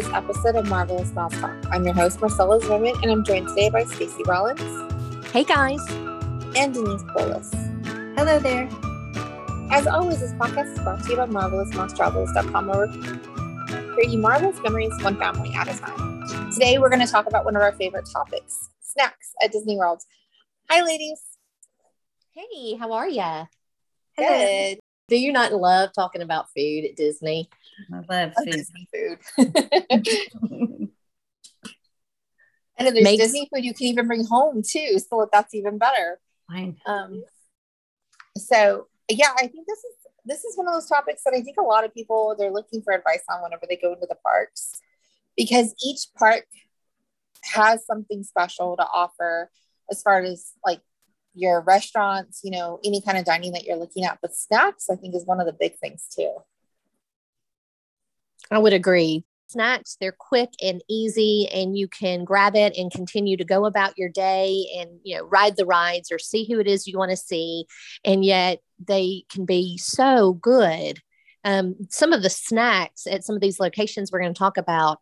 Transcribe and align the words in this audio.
this 0.00 0.12
episode 0.14 0.56
of 0.56 0.66
Marvelous 0.66 1.12
Mouse 1.12 1.38
Talk. 1.40 1.54
I'm 1.70 1.84
your 1.84 1.92
host, 1.92 2.22
Marcella 2.22 2.58
Zimmerman, 2.58 2.94
and 3.02 3.10
I'm 3.12 3.22
joined 3.22 3.48
today 3.48 3.68
by 3.68 3.84
Stacy 3.84 4.22
Rollins. 4.24 4.62
Hey 5.30 5.44
guys. 5.44 5.78
And 6.56 6.72
Denise 6.72 7.02
Polis. 7.14 7.50
Hello 8.16 8.38
there. 8.38 8.66
As 9.70 9.86
always, 9.86 10.20
this 10.20 10.32
podcast 10.32 10.72
is 10.72 10.78
brought 10.78 11.02
to 11.04 11.10
you 11.10 11.16
by 11.16 11.26
MarvelousMouseTravels.com, 11.26 12.66
where 12.66 12.86
we're 12.86 13.92
creating 13.92 14.22
marvelous 14.22 14.58
memories 14.62 14.94
one 15.02 15.18
family 15.18 15.52
at 15.54 15.68
a 15.68 15.78
time. 15.78 16.50
Today, 16.50 16.78
we're 16.78 16.88
going 16.88 17.04
to 17.04 17.12
talk 17.12 17.26
about 17.26 17.44
one 17.44 17.54
of 17.54 17.60
our 17.60 17.72
favorite 17.72 18.08
topics 18.10 18.70
snacks 18.80 19.32
at 19.42 19.52
Disney 19.52 19.76
World. 19.76 20.00
Hi, 20.70 20.82
ladies. 20.82 21.20
Hey, 22.30 22.74
how 22.74 22.92
are 22.92 23.06
ya? 23.08 23.44
Good. 24.16 24.78
Do 25.08 25.18
you 25.18 25.30
not 25.30 25.52
love 25.52 25.90
talking 25.92 26.22
about 26.22 26.46
food 26.56 26.86
at 26.86 26.96
Disney? 26.96 27.50
I 27.92 28.02
love 28.08 28.32
food. 28.38 28.52
Disney 28.52 28.88
food. 28.92 29.18
and 32.78 32.88
if 32.88 32.94
there's 32.94 33.04
Makes- 33.04 33.22
Disney 33.22 33.48
food 33.52 33.64
you 33.64 33.74
can 33.74 33.86
even 33.86 34.06
bring 34.06 34.24
home 34.24 34.62
too, 34.66 34.98
so 34.98 35.28
that's 35.32 35.54
even 35.54 35.78
better. 35.78 36.20
Fine. 36.50 36.76
Um, 36.86 37.22
so 38.36 38.86
yeah, 39.08 39.32
I 39.36 39.46
think 39.46 39.66
this 39.66 39.78
is 39.78 39.94
this 40.24 40.44
is 40.44 40.56
one 40.56 40.68
of 40.68 40.74
those 40.74 40.88
topics 40.88 41.22
that 41.24 41.34
I 41.34 41.40
think 41.40 41.56
a 41.58 41.62
lot 41.62 41.84
of 41.84 41.94
people 41.94 42.34
they're 42.38 42.52
looking 42.52 42.82
for 42.82 42.92
advice 42.92 43.22
on 43.30 43.42
whenever 43.42 43.66
they 43.68 43.76
go 43.76 43.92
into 43.92 44.06
the 44.08 44.16
parks, 44.16 44.72
because 45.36 45.74
each 45.84 46.08
park 46.16 46.44
has 47.42 47.84
something 47.86 48.22
special 48.22 48.76
to 48.76 48.82
offer 48.82 49.50
as 49.90 50.02
far 50.02 50.20
as 50.20 50.52
like 50.64 50.80
your 51.34 51.60
restaurants, 51.62 52.40
you 52.44 52.50
know, 52.50 52.78
any 52.84 53.00
kind 53.00 53.16
of 53.16 53.24
dining 53.24 53.52
that 53.52 53.64
you're 53.64 53.76
looking 53.76 54.04
at. 54.04 54.18
But 54.20 54.34
snacks, 54.34 54.90
I 54.90 54.96
think, 54.96 55.14
is 55.14 55.24
one 55.24 55.40
of 55.40 55.46
the 55.46 55.56
big 55.58 55.78
things 55.78 56.06
too. 56.14 56.34
I 58.50 58.58
would 58.58 58.72
agree. 58.72 59.24
Snacks, 59.46 59.96
they're 60.00 60.14
quick 60.16 60.50
and 60.62 60.80
easy, 60.88 61.48
and 61.52 61.76
you 61.76 61.88
can 61.88 62.24
grab 62.24 62.54
it 62.54 62.76
and 62.76 62.90
continue 62.90 63.36
to 63.36 63.44
go 63.44 63.64
about 63.66 63.98
your 63.98 64.08
day 64.08 64.64
and, 64.78 65.00
you 65.02 65.16
know, 65.16 65.24
ride 65.24 65.56
the 65.56 65.66
rides 65.66 66.12
or 66.12 66.18
see 66.20 66.44
who 66.44 66.60
it 66.60 66.68
is 66.68 66.86
you 66.86 66.96
want 66.96 67.10
to 67.10 67.16
see. 67.16 67.66
And 68.04 68.24
yet 68.24 68.60
they 68.78 69.24
can 69.28 69.44
be 69.44 69.76
so 69.76 70.34
good. 70.34 71.00
Um, 71.42 71.74
some 71.88 72.12
of 72.12 72.22
the 72.22 72.30
snacks 72.30 73.06
at 73.08 73.24
some 73.24 73.34
of 73.34 73.40
these 73.40 73.58
locations 73.58 74.12
we're 74.12 74.20
going 74.20 74.34
to 74.34 74.38
talk 74.38 74.56
about, 74.56 74.98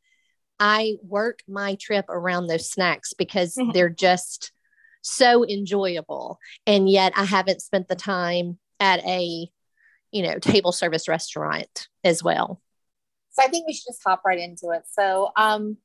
I 0.58 0.96
work 1.02 1.40
my 1.46 1.74
trip 1.74 2.06
around 2.08 2.46
those 2.46 2.70
snacks 2.70 3.12
because 3.12 3.54
Mhm. 3.54 3.74
they're 3.74 3.88
just 3.90 4.52
so 5.02 5.44
enjoyable. 5.46 6.38
And 6.66 6.88
yet 6.88 7.12
I 7.16 7.24
haven't 7.24 7.62
spent 7.62 7.88
the 7.88 7.96
time 7.96 8.58
at 8.80 9.04
a, 9.04 9.50
you 10.10 10.22
know, 10.22 10.38
table 10.38 10.72
service 10.72 11.06
restaurant 11.06 11.88
as 12.02 12.22
well. 12.22 12.62
So 13.38 13.44
I 13.44 13.48
think 13.48 13.68
we 13.68 13.72
should 13.72 13.86
just 13.86 14.02
hop 14.04 14.22
right 14.26 14.38
into 14.38 14.70
it. 14.70 14.82
So 14.90 15.30
um, 15.36 15.76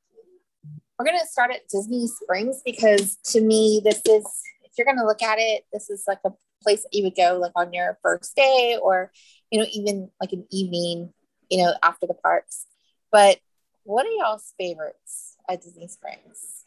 we're 0.98 1.06
going 1.06 1.20
to 1.20 1.28
start 1.28 1.52
at 1.52 1.68
Disney 1.70 2.08
Springs 2.08 2.62
because 2.66 3.18
to 3.26 3.42
me, 3.42 3.80
this 3.84 4.02
is, 4.10 4.26
if 4.64 4.72
you're 4.76 4.86
going 4.86 4.98
to 4.98 5.06
look 5.06 5.22
at 5.22 5.38
it, 5.38 5.64
this 5.72 5.92
is 5.92 6.06
like 6.08 6.18
a 6.26 6.32
place 6.64 6.82
that 6.82 6.94
you 6.94 7.04
would 7.04 7.16
go 7.16 7.38
like 7.40 7.52
on 7.56 7.72
your 7.72 8.00
first 8.02 8.36
day 8.36 8.80
or, 8.82 9.12
you 9.52 9.60
know, 9.60 9.68
even 9.72 10.10
like 10.20 10.32
an 10.32 10.48
evening, 10.50 11.14
you 11.52 11.60
know, 11.60 11.74
after 11.84 12.08
the 12.08 12.16
parks. 12.16 12.66
But 13.12 13.38
what 13.84 14.08
are 14.08 14.12
y'all's 14.12 14.56
favorites 14.58 15.38
at 15.48 15.62
Disney 15.62 15.88
Springs? 15.88 16.64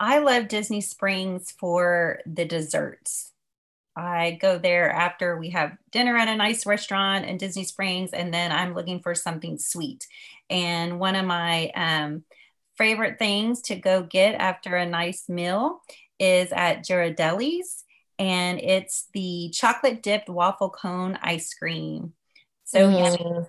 I 0.00 0.18
love 0.18 0.48
Disney 0.48 0.80
Springs 0.80 1.52
for 1.52 2.18
the 2.26 2.44
desserts. 2.44 3.33
I 3.96 4.38
go 4.40 4.58
there 4.58 4.90
after 4.90 5.36
we 5.36 5.50
have 5.50 5.76
dinner 5.92 6.16
at 6.16 6.28
a 6.28 6.36
nice 6.36 6.66
restaurant 6.66 7.26
in 7.26 7.36
Disney 7.36 7.64
Springs, 7.64 8.12
and 8.12 8.34
then 8.34 8.50
I'm 8.50 8.74
looking 8.74 9.00
for 9.00 9.14
something 9.14 9.56
sweet. 9.58 10.06
And 10.50 10.98
one 10.98 11.14
of 11.14 11.24
my 11.24 11.70
um, 11.76 12.24
favorite 12.76 13.18
things 13.18 13.62
to 13.62 13.76
go 13.76 14.02
get 14.02 14.34
after 14.34 14.76
a 14.76 14.86
nice 14.86 15.28
meal 15.28 15.80
is 16.18 16.50
at 16.52 16.84
Ghirardelli's, 16.84 17.84
and 18.18 18.60
it's 18.60 19.08
the 19.12 19.50
chocolate 19.52 20.02
dipped 20.02 20.28
waffle 20.28 20.70
cone 20.70 21.18
ice 21.22 21.54
cream. 21.54 22.14
So. 22.64 22.88
Mm. 22.88 23.46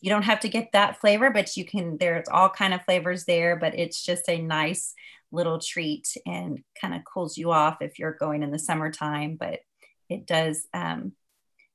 you 0.00 0.10
don't 0.10 0.22
have 0.22 0.40
to 0.40 0.48
get 0.48 0.72
that 0.72 1.00
flavor 1.00 1.30
but 1.30 1.56
you 1.56 1.64
can 1.64 1.96
there's 1.98 2.28
all 2.28 2.48
kind 2.48 2.74
of 2.74 2.84
flavors 2.84 3.24
there 3.24 3.56
but 3.56 3.76
it's 3.78 4.04
just 4.04 4.28
a 4.28 4.40
nice 4.40 4.94
little 5.32 5.58
treat 5.58 6.16
and 6.26 6.62
kind 6.80 6.94
of 6.94 7.04
cools 7.04 7.36
you 7.36 7.50
off 7.50 7.78
if 7.80 7.98
you're 7.98 8.12
going 8.12 8.42
in 8.42 8.50
the 8.50 8.58
summertime 8.58 9.36
but 9.38 9.60
it 10.08 10.26
does 10.26 10.66
um, 10.74 11.12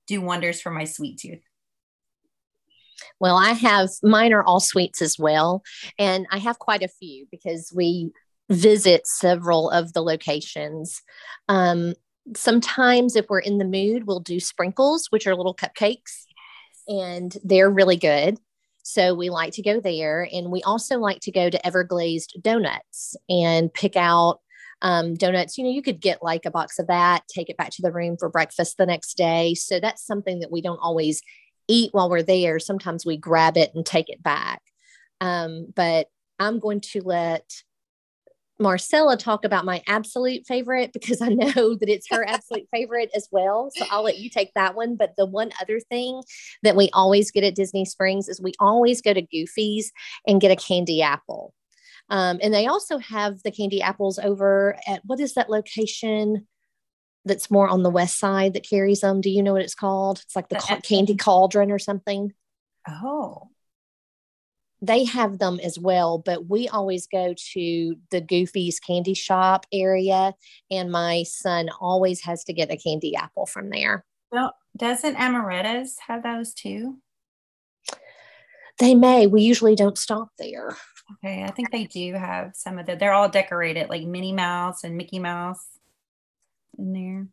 do 0.07 0.21
wonders 0.21 0.61
for 0.61 0.71
my 0.71 0.85
sweet 0.85 1.19
tooth 1.19 1.43
Well, 3.19 3.37
I 3.37 3.51
have 3.51 3.89
mine 4.03 4.33
are 4.33 4.43
all 4.43 4.59
sweets 4.59 5.01
as 5.01 5.17
well. 5.17 5.63
And 5.97 6.27
I 6.31 6.37
have 6.39 6.59
quite 6.59 6.83
a 6.83 6.87
few 6.87 7.27
because 7.31 7.71
we 7.75 8.11
visit 8.49 9.07
several 9.07 9.69
of 9.69 9.93
the 9.93 10.01
locations. 10.01 11.01
Um, 11.47 11.93
sometimes, 12.35 13.15
if 13.15 13.25
we're 13.29 13.39
in 13.39 13.57
the 13.57 13.65
mood, 13.65 14.05
we'll 14.05 14.19
do 14.19 14.39
sprinkles, 14.39 15.07
which 15.09 15.27
are 15.27 15.35
little 15.35 15.55
cupcakes, 15.55 16.25
and 16.87 17.35
they're 17.43 17.69
really 17.69 17.95
good. 17.95 18.37
So 18.83 19.13
we 19.13 19.29
like 19.29 19.53
to 19.53 19.61
go 19.61 19.79
there. 19.79 20.27
And 20.31 20.51
we 20.51 20.63
also 20.63 20.97
like 20.97 21.19
to 21.21 21.31
go 21.31 21.49
to 21.49 21.59
Everglazed 21.59 22.41
Donuts 22.41 23.15
and 23.29 23.73
pick 23.73 23.95
out 23.95 24.39
um, 24.81 25.15
donuts. 25.15 25.57
You 25.57 25.63
know, 25.63 25.69
you 25.71 25.81
could 25.81 25.99
get 25.99 26.23
like 26.23 26.45
a 26.45 26.51
box 26.51 26.79
of 26.79 26.87
that, 26.87 27.23
take 27.27 27.49
it 27.49 27.57
back 27.57 27.69
to 27.71 27.81
the 27.81 27.91
room 27.91 28.17
for 28.17 28.29
breakfast 28.29 28.77
the 28.77 28.85
next 28.85 29.15
day. 29.15 29.53
So 29.53 29.79
that's 29.79 30.05
something 30.05 30.39
that 30.39 30.51
we 30.51 30.61
don't 30.61 30.79
always 30.81 31.21
eat 31.67 31.93
while 31.93 32.09
we're 32.09 32.23
there. 32.23 32.59
Sometimes 32.59 33.05
we 33.05 33.17
grab 33.17 33.57
it 33.57 33.71
and 33.75 33.85
take 33.85 34.09
it 34.09 34.21
back. 34.21 34.61
Um, 35.19 35.67
but 35.75 36.07
I'm 36.39 36.59
going 36.59 36.81
to 36.81 37.01
let 37.01 37.45
Marcella 38.59 39.17
talk 39.17 39.43
about 39.43 39.65
my 39.65 39.81
absolute 39.87 40.45
favorite 40.45 40.93
because 40.93 41.21
I 41.21 41.29
know 41.29 41.75
that 41.75 41.89
it's 41.89 42.09
her 42.09 42.23
absolute 42.27 42.67
favorite 42.73 43.09
as 43.15 43.27
well. 43.31 43.69
So 43.75 43.85
I'll 43.89 44.03
let 44.03 44.19
you 44.19 44.29
take 44.29 44.53
that 44.53 44.75
one. 44.75 44.95
But 44.95 45.13
the 45.17 45.25
one 45.25 45.51
other 45.61 45.79
thing 45.79 46.21
that 46.63 46.75
we 46.75 46.89
always 46.93 47.31
get 47.31 47.43
at 47.43 47.55
Disney 47.55 47.85
Springs 47.85 48.29
is 48.29 48.41
we 48.41 48.53
always 48.59 49.01
go 49.01 49.13
to 49.13 49.21
Goofy's 49.21 49.91
and 50.27 50.41
get 50.41 50.51
a 50.51 50.55
candy 50.55 51.01
apple. 51.01 51.53
Um, 52.11 52.39
and 52.43 52.53
they 52.53 52.67
also 52.67 52.99
have 52.99 53.41
the 53.41 53.51
candy 53.51 53.81
apples 53.81 54.19
over 54.19 54.77
at 54.87 55.01
what 55.05 55.19
is 55.19 55.33
that 55.33 55.49
location 55.49 56.45
that's 57.25 57.49
more 57.49 57.67
on 57.67 57.81
the 57.81 57.89
west 57.89 58.19
side 58.19 58.53
that 58.53 58.69
carries 58.69 59.01
them? 59.01 59.21
Do 59.21 59.31
you 59.31 59.41
know 59.41 59.53
what 59.53 59.63
it's 59.63 59.73
called? 59.73 60.21
It's 60.23 60.35
like 60.35 60.49
the 60.49 60.55
ca- 60.55 60.81
candy 60.81 61.15
cauldron 61.15 61.71
or 61.71 61.79
something 61.79 62.33
oh 62.87 63.49
they 64.81 65.03
have 65.05 65.37
them 65.37 65.59
as 65.61 65.77
well, 65.77 66.17
but 66.17 66.49
we 66.49 66.67
always 66.67 67.05
go 67.05 67.35
to 67.53 67.95
the 68.09 68.19
Goofy's 68.19 68.79
candy 68.79 69.13
shop 69.13 69.67
area, 69.71 70.33
and 70.71 70.91
my 70.91 71.23
son 71.23 71.69
always 71.79 72.23
has 72.23 72.43
to 72.45 72.53
get 72.53 72.71
a 72.71 72.77
candy 72.77 73.15
apple 73.15 73.45
from 73.45 73.69
there. 73.69 74.03
well 74.31 74.55
doesn't 74.75 75.15
Amorette's 75.17 75.97
have 76.07 76.23
those 76.23 76.53
too 76.53 76.97
They 78.79 78.95
may, 78.95 79.27
we 79.27 79.41
usually 79.41 79.75
don't 79.75 79.97
stop 79.97 80.29
there. 80.39 80.75
Okay 81.13 81.43
i 81.43 81.51
think 81.51 81.71
they 81.71 81.85
do 81.85 82.13
have 82.13 82.55
some 82.55 82.77
of 82.79 82.85
the 82.85 82.95
they're 82.95 83.13
all 83.13 83.29
decorated 83.29 83.89
like 83.89 84.03
minnie 84.03 84.33
mouse 84.33 84.83
and 84.83 84.95
mickey 84.97 85.19
mouse 85.19 85.65
in 86.77 86.93
there 86.93 87.27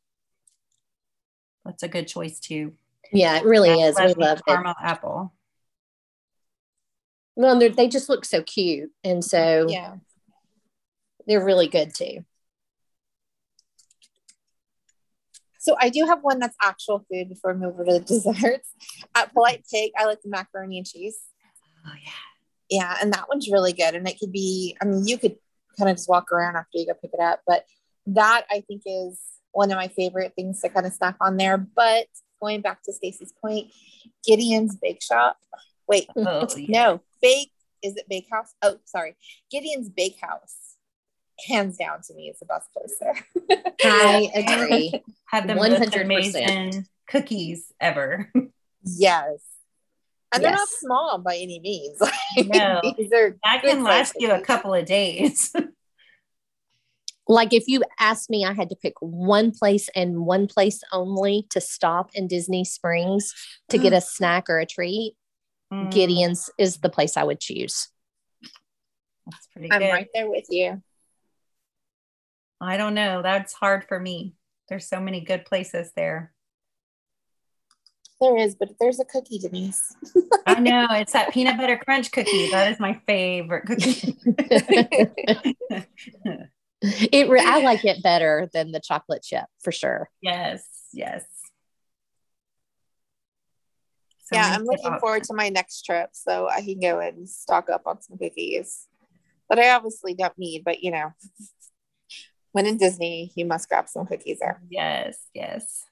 that's 1.64 1.82
a 1.82 1.88
good 1.88 2.08
choice 2.08 2.38
too 2.40 2.72
Yeah, 3.12 3.36
it 3.38 3.44
really 3.44 3.70
I 3.70 3.88
is. 3.88 3.96
We 3.96 4.12
the 4.14 4.20
love 4.20 4.38
it. 4.38 4.44
caramel 4.46 4.74
apple 4.82 5.32
Well, 7.36 7.58
they're- 7.58 7.68
they 7.70 7.88
just 7.88 8.08
look 8.08 8.24
so 8.24 8.42
cute, 8.42 8.90
and 9.04 9.24
so 9.24 9.66
Yeah. 9.68 9.96
they're 11.26 11.44
really 11.44 11.68
good 11.68 11.94
too. 11.94 12.24
So 15.60 15.76
I 15.78 15.88
do 15.88 16.04
have 16.06 16.20
one 16.22 16.38
that's 16.38 16.56
actual 16.62 17.04
food 17.10 17.28
before 17.28 17.52
we 17.52 17.60
move 17.60 17.74
over 17.74 17.84
to 17.84 17.92
the 17.92 18.00
desserts. 18.06 18.70
At 19.14 19.32
Polite 19.32 19.64
Pig, 19.70 19.92
I 19.96 20.04
like 20.06 20.22
the 20.22 20.30
macaroni 20.30 20.78
and 20.78 20.86
cheese. 20.86 21.18
oh 21.86 21.92
yeah 22.02 22.10
Yeah, 22.70 22.96
and 23.00 23.12
that 23.12 23.28
one's 23.28 23.50
really 23.50 23.72
good. 23.72 23.94
And 23.94 24.06
it 24.08 24.18
could 24.18 24.32
be, 24.32 24.76
I 24.80 24.84
mean, 24.84 25.06
you 25.06 25.18
could 25.18 25.36
kind 25.78 25.88
of 25.90 25.96
just 25.96 26.08
walk 26.08 26.30
around 26.32 26.56
after 26.56 26.78
you 26.78 26.86
go 26.86 26.94
pick 26.94 27.12
it 27.14 27.20
up, 27.20 27.40
but 27.46 27.64
that 28.06 28.44
I 28.50 28.60
think 28.66 28.82
is 28.86 29.18
one 29.52 29.70
of 29.70 29.76
my 29.76 29.88
favorite 29.88 30.32
things 30.36 30.60
to 30.60 30.68
kind 30.68 30.86
of 30.86 30.92
snack 30.92 31.16
on 31.20 31.36
there. 31.36 31.56
But 31.58 32.06
going 32.40 32.60
back 32.60 32.82
to 32.84 32.92
Stacy's 32.92 33.32
point, 33.40 33.68
Gideon's 34.26 34.76
Bake 34.76 35.02
Shop. 35.02 35.38
Wait, 35.88 36.06
Oh, 36.16 36.46
yeah. 36.56 36.82
no, 36.84 37.00
Bake 37.22 37.50
is 37.82 37.96
it 37.96 38.06
Bakehouse? 38.08 38.52
Oh, 38.62 38.78
sorry, 38.84 39.16
Gideon's 39.50 39.88
Bakehouse. 39.88 40.56
Hands 41.46 41.76
down 41.76 42.02
to 42.02 42.14
me 42.14 42.28
is 42.30 42.38
the 42.40 42.46
best 42.46 42.68
place 42.72 42.96
there. 43.00 43.62
I 43.84 44.28
agree. 44.34 45.02
have 45.26 45.46
the 45.46 45.54
most 45.54 45.80
100%. 45.80 46.02
amazing 46.02 46.86
cookies 47.08 47.72
ever. 47.80 48.30
yes. 48.84 49.38
And 50.32 50.44
they're 50.44 50.52
not 50.52 50.68
small 50.68 51.18
by 51.18 51.36
any 51.36 51.60
means. 51.60 52.00
No. 52.46 52.80
These 52.96 53.12
are 53.12 53.36
That 53.44 53.62
good 53.62 53.70
can 53.70 53.82
last 53.82 54.14
you 54.18 54.30
a 54.30 54.40
couple 54.40 54.74
of 54.74 54.84
days. 54.84 55.52
like 57.28 57.52
if 57.52 57.64
you 57.66 57.82
asked 57.98 58.30
me, 58.30 58.44
I 58.44 58.52
had 58.52 58.68
to 58.70 58.76
pick 58.76 58.94
one 59.00 59.50
place 59.50 59.88
and 59.94 60.24
one 60.26 60.46
place 60.46 60.82
only 60.92 61.46
to 61.50 61.60
stop 61.60 62.10
in 62.14 62.28
Disney 62.28 62.64
Springs 62.64 63.34
to 63.70 63.78
get 63.78 63.92
a 63.92 64.00
snack 64.00 64.48
or 64.48 64.58
a 64.58 64.66
treat. 64.66 65.14
mm. 65.72 65.90
Gideon's 65.90 66.50
is 66.58 66.78
the 66.78 66.90
place 66.90 67.16
I 67.16 67.24
would 67.24 67.40
choose. 67.40 67.88
That's 69.26 69.46
pretty 69.52 69.72
I'm 69.72 69.80
good. 69.80 69.90
right 69.90 70.08
there 70.14 70.30
with 70.30 70.46
you. 70.50 70.82
I 72.60 72.76
don't 72.76 72.94
know. 72.94 73.22
That's 73.22 73.52
hard 73.52 73.84
for 73.84 73.98
me. 73.98 74.34
There's 74.68 74.88
so 74.88 75.00
many 75.00 75.20
good 75.22 75.44
places 75.44 75.92
there. 75.96 76.32
There 78.20 78.36
is, 78.36 78.56
but 78.56 78.70
there's 78.80 78.98
a 78.98 79.04
cookie, 79.04 79.38
Denise. 79.38 79.94
I 80.46 80.58
know. 80.58 80.86
It's 80.90 81.12
that 81.12 81.32
peanut 81.32 81.56
butter 81.56 81.76
crunch 81.76 82.10
cookie. 82.10 82.50
That 82.50 82.72
is 82.72 82.80
my 82.80 83.00
favorite 83.06 83.66
cookie. 83.66 84.16
it 86.82 87.28
re- 87.28 87.44
I 87.44 87.62
like 87.62 87.84
it 87.84 88.02
better 88.02 88.48
than 88.52 88.72
the 88.72 88.80
chocolate 88.80 89.22
chip 89.22 89.44
for 89.60 89.70
sure. 89.70 90.10
Yes, 90.20 90.64
yes. 90.92 91.24
So 94.24 94.36
yeah, 94.36 94.52
I'm 94.54 94.64
looking 94.64 94.98
forward 94.98 95.22
to 95.24 95.34
my 95.34 95.48
next 95.48 95.82
trip 95.82 96.10
so 96.12 96.48
I 96.48 96.60
can 96.60 96.80
go 96.80 96.98
and 96.98 97.28
stock 97.28 97.70
up 97.70 97.82
on 97.86 98.02
some 98.02 98.18
cookies 98.18 98.86
that 99.48 99.58
I 99.58 99.70
obviously 99.70 100.14
don't 100.14 100.36
need, 100.36 100.64
but 100.64 100.82
you 100.82 100.90
know, 100.90 101.12
when 102.52 102.66
in 102.66 102.76
Disney, 102.76 103.32
you 103.36 103.46
must 103.46 103.68
grab 103.68 103.88
some 103.88 104.06
cookies 104.06 104.40
there. 104.40 104.60
Yes, 104.68 105.18
yes. 105.34 105.84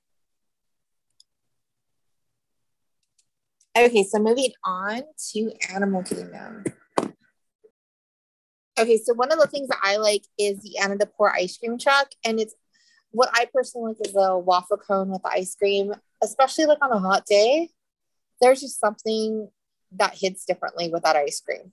Okay, 3.76 4.05
so 4.05 4.19
moving 4.19 4.52
on 4.64 5.02
to 5.32 5.52
Animal 5.75 6.02
Kingdom. 6.02 6.64
Okay, 8.78 8.96
so 8.96 9.12
one 9.12 9.31
of 9.31 9.38
the 9.38 9.46
things 9.46 9.69
that 9.69 9.81
I 9.82 9.96
like 9.99 10.23
is 10.38 10.62
the 10.62 10.78
Anandapur 10.81 11.31
ice 11.34 11.58
cream 11.58 11.76
truck, 11.76 12.08
and 12.25 12.40
it's 12.40 12.55
what 13.11 13.28
I 13.34 13.46
personally 13.52 13.93
like 13.93 14.08
is 14.08 14.17
a 14.17 14.38
waffle 14.38 14.78
cone 14.78 15.11
with 15.11 15.20
ice 15.26 15.55
cream, 15.55 15.93
especially 16.23 16.64
like 16.64 16.78
on 16.81 16.90
a 16.90 16.99
hot 16.99 17.26
day. 17.26 17.69
There's 18.40 18.62
just 18.62 18.81
something 18.81 19.50
that 19.93 20.14
hits 20.14 20.46
differently 20.46 20.88
with 20.90 21.02
that 21.02 21.17
ice 21.17 21.43
cream. 21.43 21.73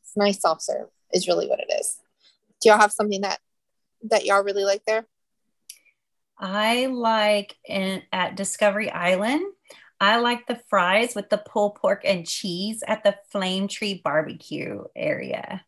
It's 0.00 0.16
nice 0.16 0.40
soft 0.40 0.62
serve 0.62 0.88
is 1.12 1.28
really 1.28 1.46
what 1.48 1.60
it 1.60 1.72
is. 1.78 1.96
Do 2.60 2.70
y'all 2.70 2.78
have 2.78 2.92
something 2.92 3.20
that 3.20 3.38
that 4.10 4.24
y'all 4.24 4.42
really 4.42 4.64
like 4.64 4.84
there? 4.84 5.06
I 6.38 6.86
like 6.86 7.56
in 7.64 8.02
at 8.12 8.36
Discovery 8.36 8.90
Island. 8.90 9.44
I 10.00 10.18
like 10.18 10.46
the 10.46 10.60
fries 10.68 11.14
with 11.14 11.28
the 11.28 11.38
pulled 11.38 11.76
pork 11.76 12.02
and 12.04 12.26
cheese 12.26 12.82
at 12.86 13.02
the 13.02 13.16
Flame 13.30 13.68
Tree 13.68 14.00
Barbecue 14.02 14.84
area. 14.94 15.64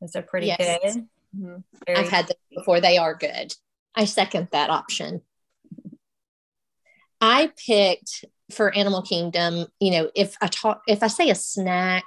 Those 0.00 0.16
are 0.16 0.22
pretty 0.22 0.46
yes. 0.46 0.94
good. 0.94 1.06
Mm-hmm. 1.36 1.56
I've 1.88 2.08
had 2.08 2.26
them 2.28 2.36
before. 2.54 2.80
They 2.80 2.96
are 2.96 3.14
good. 3.14 3.54
I 3.94 4.06
second 4.06 4.48
that 4.52 4.70
option. 4.70 5.20
I 7.20 7.52
picked 7.66 8.24
for 8.50 8.74
Animal 8.74 9.02
Kingdom, 9.02 9.66
you 9.78 9.90
know, 9.90 10.10
if 10.14 10.36
I 10.40 10.46
talk, 10.46 10.82
if 10.86 11.02
I 11.02 11.08
say 11.08 11.30
a 11.30 11.34
snack, 11.34 12.04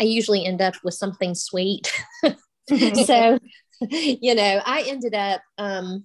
I 0.00 0.04
usually 0.04 0.44
end 0.44 0.60
up 0.60 0.74
with 0.82 0.94
something 0.94 1.34
sweet. 1.34 1.92
so, 3.04 3.38
you 3.80 4.34
know, 4.34 4.60
I 4.64 4.84
ended 4.88 5.14
up 5.14 5.42
um, 5.58 6.04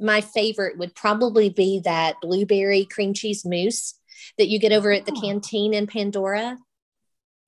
my 0.00 0.20
favorite 0.20 0.78
would 0.78 0.94
probably 0.94 1.50
be 1.50 1.80
that 1.84 2.16
blueberry 2.20 2.84
cream 2.84 3.14
cheese 3.14 3.44
mousse 3.44 3.94
that 4.38 4.48
you 4.48 4.58
get 4.58 4.72
over 4.72 4.90
at 4.92 5.06
the 5.06 5.14
oh. 5.16 5.20
canteen 5.20 5.74
in 5.74 5.86
Pandora. 5.86 6.56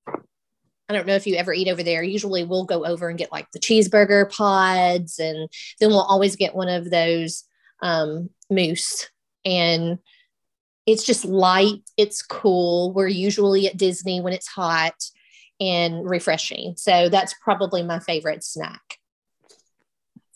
I 0.08 0.94
don't 0.94 1.06
know 1.06 1.14
if 1.14 1.26
you 1.26 1.36
ever 1.36 1.54
eat 1.54 1.68
over 1.68 1.82
there. 1.82 2.02
Usually 2.02 2.44
we'll 2.44 2.64
go 2.64 2.84
over 2.84 3.08
and 3.08 3.18
get 3.18 3.32
like 3.32 3.46
the 3.52 3.60
cheeseburger 3.60 4.30
pods 4.30 5.18
and 5.18 5.48
then 5.80 5.88
we'll 5.88 6.02
always 6.02 6.36
get 6.36 6.54
one 6.54 6.68
of 6.68 6.90
those 6.90 7.44
um, 7.82 8.28
mousse. 8.50 9.08
And 9.44 9.98
it's 10.86 11.04
just 11.04 11.24
light, 11.24 11.80
it's 11.96 12.22
cool. 12.22 12.92
We're 12.92 13.08
usually 13.08 13.66
at 13.68 13.76
Disney 13.76 14.20
when 14.20 14.32
it's 14.32 14.48
hot 14.48 14.94
and 15.60 16.04
refreshing. 16.08 16.74
So 16.76 17.08
that's 17.08 17.34
probably 17.42 17.82
my 17.82 18.00
favorite 18.00 18.44
snack. 18.44 18.98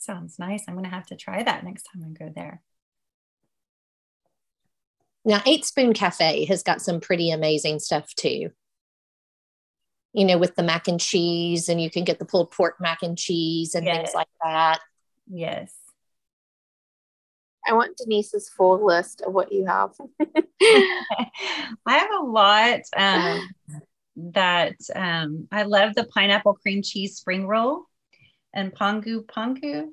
Sounds 0.07 0.39
nice. 0.39 0.63
I'm 0.69 0.75
going 0.75 0.85
to 0.85 0.91
have 0.91 1.07
to 1.07 1.17
try 1.17 1.43
that 1.43 1.65
next 1.65 1.89
time 1.93 2.05
I 2.07 2.11
go 2.11 2.33
there. 2.33 2.63
Now, 5.25 5.43
Eight 5.45 5.65
Spoon 5.65 5.95
Cafe 5.95 6.45
has 6.45 6.63
got 6.63 6.81
some 6.81 7.01
pretty 7.01 7.33
amazing 7.33 7.81
stuff 7.81 8.15
too. 8.15 8.51
You 10.13 10.25
know, 10.25 10.39
with 10.39 10.55
the 10.55 10.63
mac 10.63 10.87
and 10.87 11.01
cheese, 11.01 11.69
and 11.69 11.83
you 11.83 11.91
can 11.91 12.05
get 12.05 12.21
the 12.21 12.25
pulled 12.25 12.53
pork 12.53 12.77
mac 12.81 13.03
and 13.03 13.19
cheese 13.19 13.75
and 13.75 13.85
yes. 13.85 13.97
things 13.97 14.15
like 14.15 14.29
that. 14.45 14.79
Yes. 15.29 15.75
I 17.67 17.73
want 17.73 17.97
Denise's 17.97 18.49
full 18.49 18.87
list 18.87 19.23
of 19.23 19.33
what 19.33 19.51
you 19.51 19.67
have. 19.67 19.91
I 20.63 21.29
have 21.87 22.11
a 22.21 22.25
lot 22.25 22.81
um, 22.97 23.51
that 24.17 24.77
um, 24.95 25.49
I 25.51 25.65
love 25.65 25.97
the 25.97 26.05
pineapple 26.05 26.55
cream 26.55 26.83
cheese 26.83 27.17
spring 27.17 27.49
roll 27.49 27.87
and 28.57 28.75
Pongu 28.75 29.25
Pongu. 29.27 29.91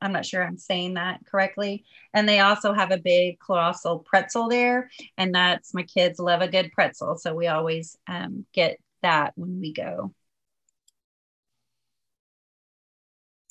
I'm 0.00 0.12
not 0.12 0.24
sure 0.24 0.42
I'm 0.42 0.56
saying 0.56 0.94
that 0.94 1.20
correctly. 1.26 1.84
And 2.14 2.26
they 2.26 2.40
also 2.40 2.72
have 2.72 2.90
a 2.90 2.96
big 2.96 3.38
colossal 3.38 3.98
pretzel 3.98 4.48
there. 4.48 4.90
And 5.18 5.34
that's 5.34 5.74
my 5.74 5.82
kids 5.82 6.18
love 6.18 6.40
a 6.40 6.48
good 6.48 6.72
pretzel. 6.72 7.16
So 7.18 7.34
we 7.34 7.46
always 7.46 7.96
um, 8.08 8.46
get 8.54 8.78
that 9.02 9.34
when 9.36 9.60
we 9.60 9.74
go. 9.74 10.14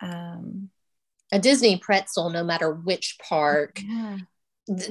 Um, 0.02 0.72
a 1.32 1.38
Disney 1.38 1.78
pretzel, 1.78 2.32
no 2.32 2.44
matter 2.44 2.74
which 2.74 3.18
park. 3.20 3.82
Yeah. 3.86 4.18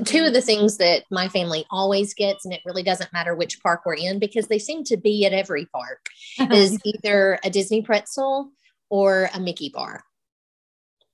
Two 0.05 0.25
of 0.25 0.33
the 0.33 0.41
things 0.41 0.77
that 0.77 1.03
my 1.11 1.29
family 1.29 1.67
always 1.69 2.15
gets, 2.15 2.45
and 2.45 2.55
it 2.55 2.61
really 2.65 2.85
doesn't 2.85 3.13
matter 3.13 3.35
which 3.35 3.61
park 3.61 3.83
we're 3.85 3.95
in 3.95 4.21
because 4.21 4.47
they 4.47 4.61
seem 4.61 4.85
to 4.85 4.97
be 4.97 5.27
at 5.27 5.33
every 5.33 5.67
park, 5.67 6.07
is 6.53 6.79
either 6.85 7.41
a 7.43 7.51
Disney 7.51 7.83
pretzel 7.83 8.53
or 8.95 9.29
a 9.35 9.41
Mickey 9.41 9.71
bar. 9.75 10.05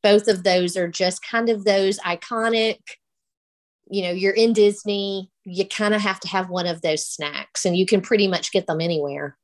Both 0.03 0.29
of 0.29 0.45
those 0.45 0.77
are 0.77 0.87
just 0.87 1.23
kind 1.23 1.49
of 1.49 1.65
those 1.65 1.99
iconic, 2.01 2.77
you 3.91 4.03
know, 4.03 4.11
you're 4.11 4.35
in 4.35 4.53
Disney, 4.53 5.31
you 5.47 5.65
kind 5.65 5.95
of 5.95 6.03
have 6.03 6.21
to 6.21 6.29
have 6.29 6.51
one 6.51 6.67
of 6.67 6.83
those 6.83 7.07
snacks 7.07 7.65
and 7.65 7.75
you 7.75 7.87
can 7.87 8.03
pretty 8.03 8.29
much 8.29 8.53
get 8.53 8.67
them 8.67 8.83
anywhere. 8.83 9.39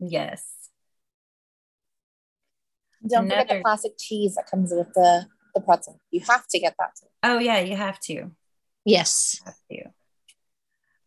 Yes. 0.00 0.42
Don't 3.06 3.26
Another. 3.26 3.42
forget 3.42 3.58
the 3.58 3.62
classic 3.62 3.92
cheese 3.98 4.36
that 4.36 4.50
comes 4.50 4.72
with 4.72 4.88
the, 4.94 5.26
the 5.54 5.60
pretzel. 5.60 6.00
You 6.10 6.22
have 6.26 6.46
to 6.46 6.58
get 6.58 6.76
that 6.78 6.92
too. 6.98 7.08
Oh, 7.22 7.38
yeah, 7.38 7.58
you 7.58 7.76
have 7.76 8.00
to. 8.04 8.30
Yes. 8.86 9.38
Have 9.44 9.54
to. 9.70 9.90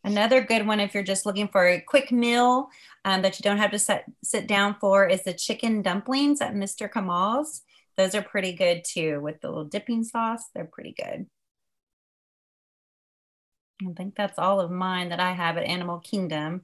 Another 0.03 0.41
good 0.41 0.65
one, 0.65 0.79
if 0.79 0.93
you're 0.93 1.03
just 1.03 1.25
looking 1.25 1.49
for 1.49 1.67
a 1.67 1.81
quick 1.81 2.11
meal 2.11 2.69
um, 3.03 3.21
that 3.21 3.37
you 3.37 3.43
don't 3.43 3.57
have 3.57 3.71
to 3.71 3.79
set, 3.79 4.05
sit 4.23 4.47
down 4.47 4.75
for, 4.79 5.05
is 5.05 5.23
the 5.23 5.33
chicken 5.33 5.81
dumplings 5.81 6.41
at 6.41 6.53
Mr. 6.53 6.89
Kamal's. 6.89 7.61
Those 7.97 8.15
are 8.15 8.21
pretty 8.21 8.53
good 8.53 8.83
too 8.85 9.19
with 9.19 9.41
the 9.41 9.49
little 9.49 9.65
dipping 9.65 10.03
sauce. 10.03 10.45
They're 10.55 10.63
pretty 10.63 10.93
good. 10.93 11.27
I 13.87 13.93
think 13.93 14.15
that's 14.15 14.39
all 14.39 14.59
of 14.59 14.71
mine 14.71 15.09
that 15.09 15.19
I 15.19 15.31
have 15.33 15.57
at 15.57 15.65
Animal 15.65 15.99
Kingdom. 15.99 16.63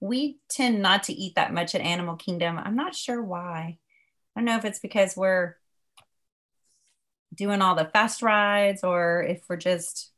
We 0.00 0.38
tend 0.48 0.82
not 0.82 1.04
to 1.04 1.12
eat 1.12 1.36
that 1.36 1.52
much 1.52 1.74
at 1.74 1.80
Animal 1.80 2.16
Kingdom. 2.16 2.58
I'm 2.58 2.76
not 2.76 2.94
sure 2.94 3.22
why. 3.22 3.78
I 4.34 4.40
don't 4.40 4.44
know 4.44 4.56
if 4.56 4.64
it's 4.64 4.78
because 4.78 5.16
we're 5.16 5.56
doing 7.34 7.62
all 7.62 7.74
the 7.74 7.84
fast 7.92 8.22
rides 8.22 8.84
or 8.84 9.22
if 9.22 9.42
we're 9.48 9.56
just 9.56 10.11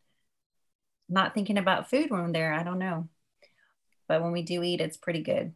not 1.08 1.34
thinking 1.34 1.58
about 1.58 1.90
food 1.90 2.10
when 2.10 2.22
we're 2.22 2.32
there. 2.32 2.52
I 2.52 2.62
don't 2.62 2.78
know. 2.78 3.08
But 4.08 4.22
when 4.22 4.32
we 4.32 4.42
do 4.42 4.62
eat, 4.62 4.80
it's 4.80 4.96
pretty 4.96 5.22
good. 5.22 5.52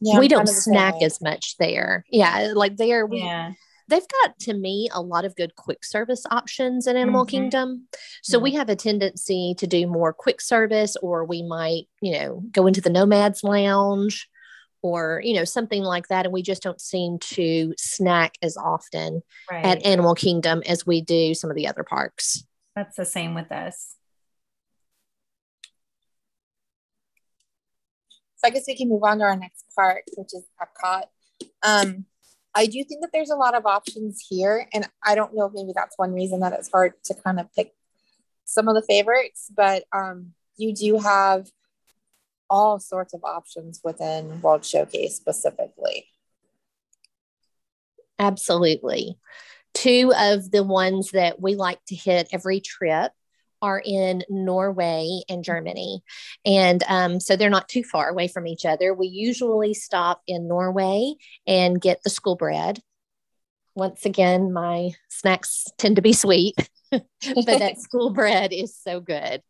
Yeah, 0.00 0.18
we 0.18 0.28
don't 0.28 0.48
snack 0.48 0.94
as 1.00 1.20
much 1.20 1.56
there. 1.58 2.04
Yeah, 2.10 2.52
like 2.54 2.76
there 2.76 3.06
we 3.06 3.18
yeah. 3.20 3.52
they've 3.88 4.06
got 4.22 4.38
to 4.40 4.54
me 4.54 4.88
a 4.92 5.00
lot 5.00 5.24
of 5.24 5.36
good 5.36 5.54
quick 5.54 5.84
service 5.84 6.24
options 6.28 6.88
in 6.88 6.96
Animal 6.96 7.24
mm-hmm. 7.24 7.30
Kingdom. 7.30 7.88
So 8.22 8.38
mm-hmm. 8.38 8.44
we 8.44 8.54
have 8.54 8.68
a 8.68 8.74
tendency 8.74 9.54
to 9.58 9.66
do 9.66 9.86
more 9.86 10.12
quick 10.12 10.40
service 10.40 10.96
or 10.96 11.24
we 11.24 11.42
might, 11.42 11.84
you 12.00 12.18
know, 12.18 12.42
go 12.50 12.66
into 12.66 12.80
the 12.80 12.90
Nomads 12.90 13.44
Lounge 13.44 14.28
or 14.82 15.20
you 15.24 15.34
know 15.34 15.44
something 15.44 15.84
like 15.84 16.08
that 16.08 16.26
and 16.26 16.32
we 16.32 16.42
just 16.42 16.62
don't 16.62 16.80
seem 16.80 17.18
to 17.20 17.72
snack 17.78 18.34
as 18.42 18.56
often 18.56 19.22
right. 19.48 19.64
at 19.64 19.86
Animal 19.86 20.16
Kingdom 20.16 20.62
as 20.66 20.84
we 20.84 21.00
do 21.00 21.34
some 21.34 21.48
of 21.48 21.56
the 21.56 21.68
other 21.68 21.84
parks. 21.84 22.44
That's 22.74 22.96
the 22.96 23.04
same 23.04 23.34
with 23.34 23.52
us. 23.52 23.94
So 28.42 28.48
I 28.48 28.50
guess 28.50 28.64
we 28.66 28.76
can 28.76 28.88
move 28.88 29.04
on 29.04 29.18
to 29.18 29.24
our 29.24 29.36
next 29.36 29.64
part, 29.76 30.02
which 30.16 30.34
is 30.34 30.42
Epcot. 30.60 31.04
Um, 31.62 32.06
I 32.54 32.66
do 32.66 32.82
think 32.82 33.02
that 33.02 33.10
there's 33.12 33.30
a 33.30 33.36
lot 33.36 33.54
of 33.54 33.66
options 33.66 34.26
here, 34.28 34.68
and 34.74 34.88
I 35.04 35.14
don't 35.14 35.32
know 35.34 35.46
if 35.46 35.52
maybe 35.54 35.72
that's 35.74 35.96
one 35.96 36.12
reason 36.12 36.40
that 36.40 36.52
it's 36.52 36.70
hard 36.70 36.94
to 37.04 37.14
kind 37.14 37.38
of 37.38 37.46
pick 37.54 37.72
some 38.44 38.66
of 38.66 38.74
the 38.74 38.82
favorites, 38.82 39.48
but 39.56 39.84
um, 39.92 40.32
you 40.56 40.74
do 40.74 40.98
have 40.98 41.46
all 42.50 42.80
sorts 42.80 43.14
of 43.14 43.22
options 43.22 43.80
within 43.84 44.40
World 44.42 44.64
Showcase 44.64 45.16
specifically. 45.16 46.06
Absolutely. 48.18 49.18
Two 49.72 50.12
of 50.16 50.50
the 50.50 50.64
ones 50.64 51.12
that 51.12 51.40
we 51.40 51.54
like 51.54 51.82
to 51.86 51.94
hit 51.94 52.28
every 52.32 52.60
trip 52.60 53.12
are 53.62 53.80
in 53.84 54.24
Norway 54.28 55.22
and 55.28 55.44
Germany. 55.44 56.02
And 56.44 56.82
um, 56.88 57.20
so 57.20 57.36
they're 57.36 57.48
not 57.48 57.68
too 57.68 57.84
far 57.84 58.08
away 58.08 58.28
from 58.28 58.46
each 58.46 58.66
other. 58.66 58.92
We 58.92 59.06
usually 59.06 59.72
stop 59.72 60.20
in 60.26 60.48
Norway 60.48 61.14
and 61.46 61.80
get 61.80 62.02
the 62.02 62.10
school 62.10 62.36
bread. 62.36 62.82
Once 63.74 64.04
again, 64.04 64.52
my 64.52 64.90
snacks 65.08 65.66
tend 65.78 65.96
to 65.96 66.02
be 66.02 66.12
sweet, 66.12 66.56
but 66.90 67.06
that 67.46 67.78
school 67.80 68.10
bread 68.10 68.52
is 68.52 68.76
so 68.76 69.00
good. 69.00 69.42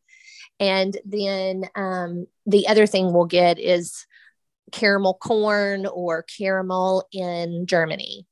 And 0.60 0.96
then 1.04 1.64
um, 1.74 2.26
the 2.46 2.68
other 2.68 2.86
thing 2.86 3.12
we'll 3.12 3.24
get 3.24 3.58
is 3.58 4.06
caramel 4.70 5.14
corn 5.14 5.86
or 5.86 6.22
caramel 6.22 7.08
in 7.10 7.66
Germany. 7.66 8.26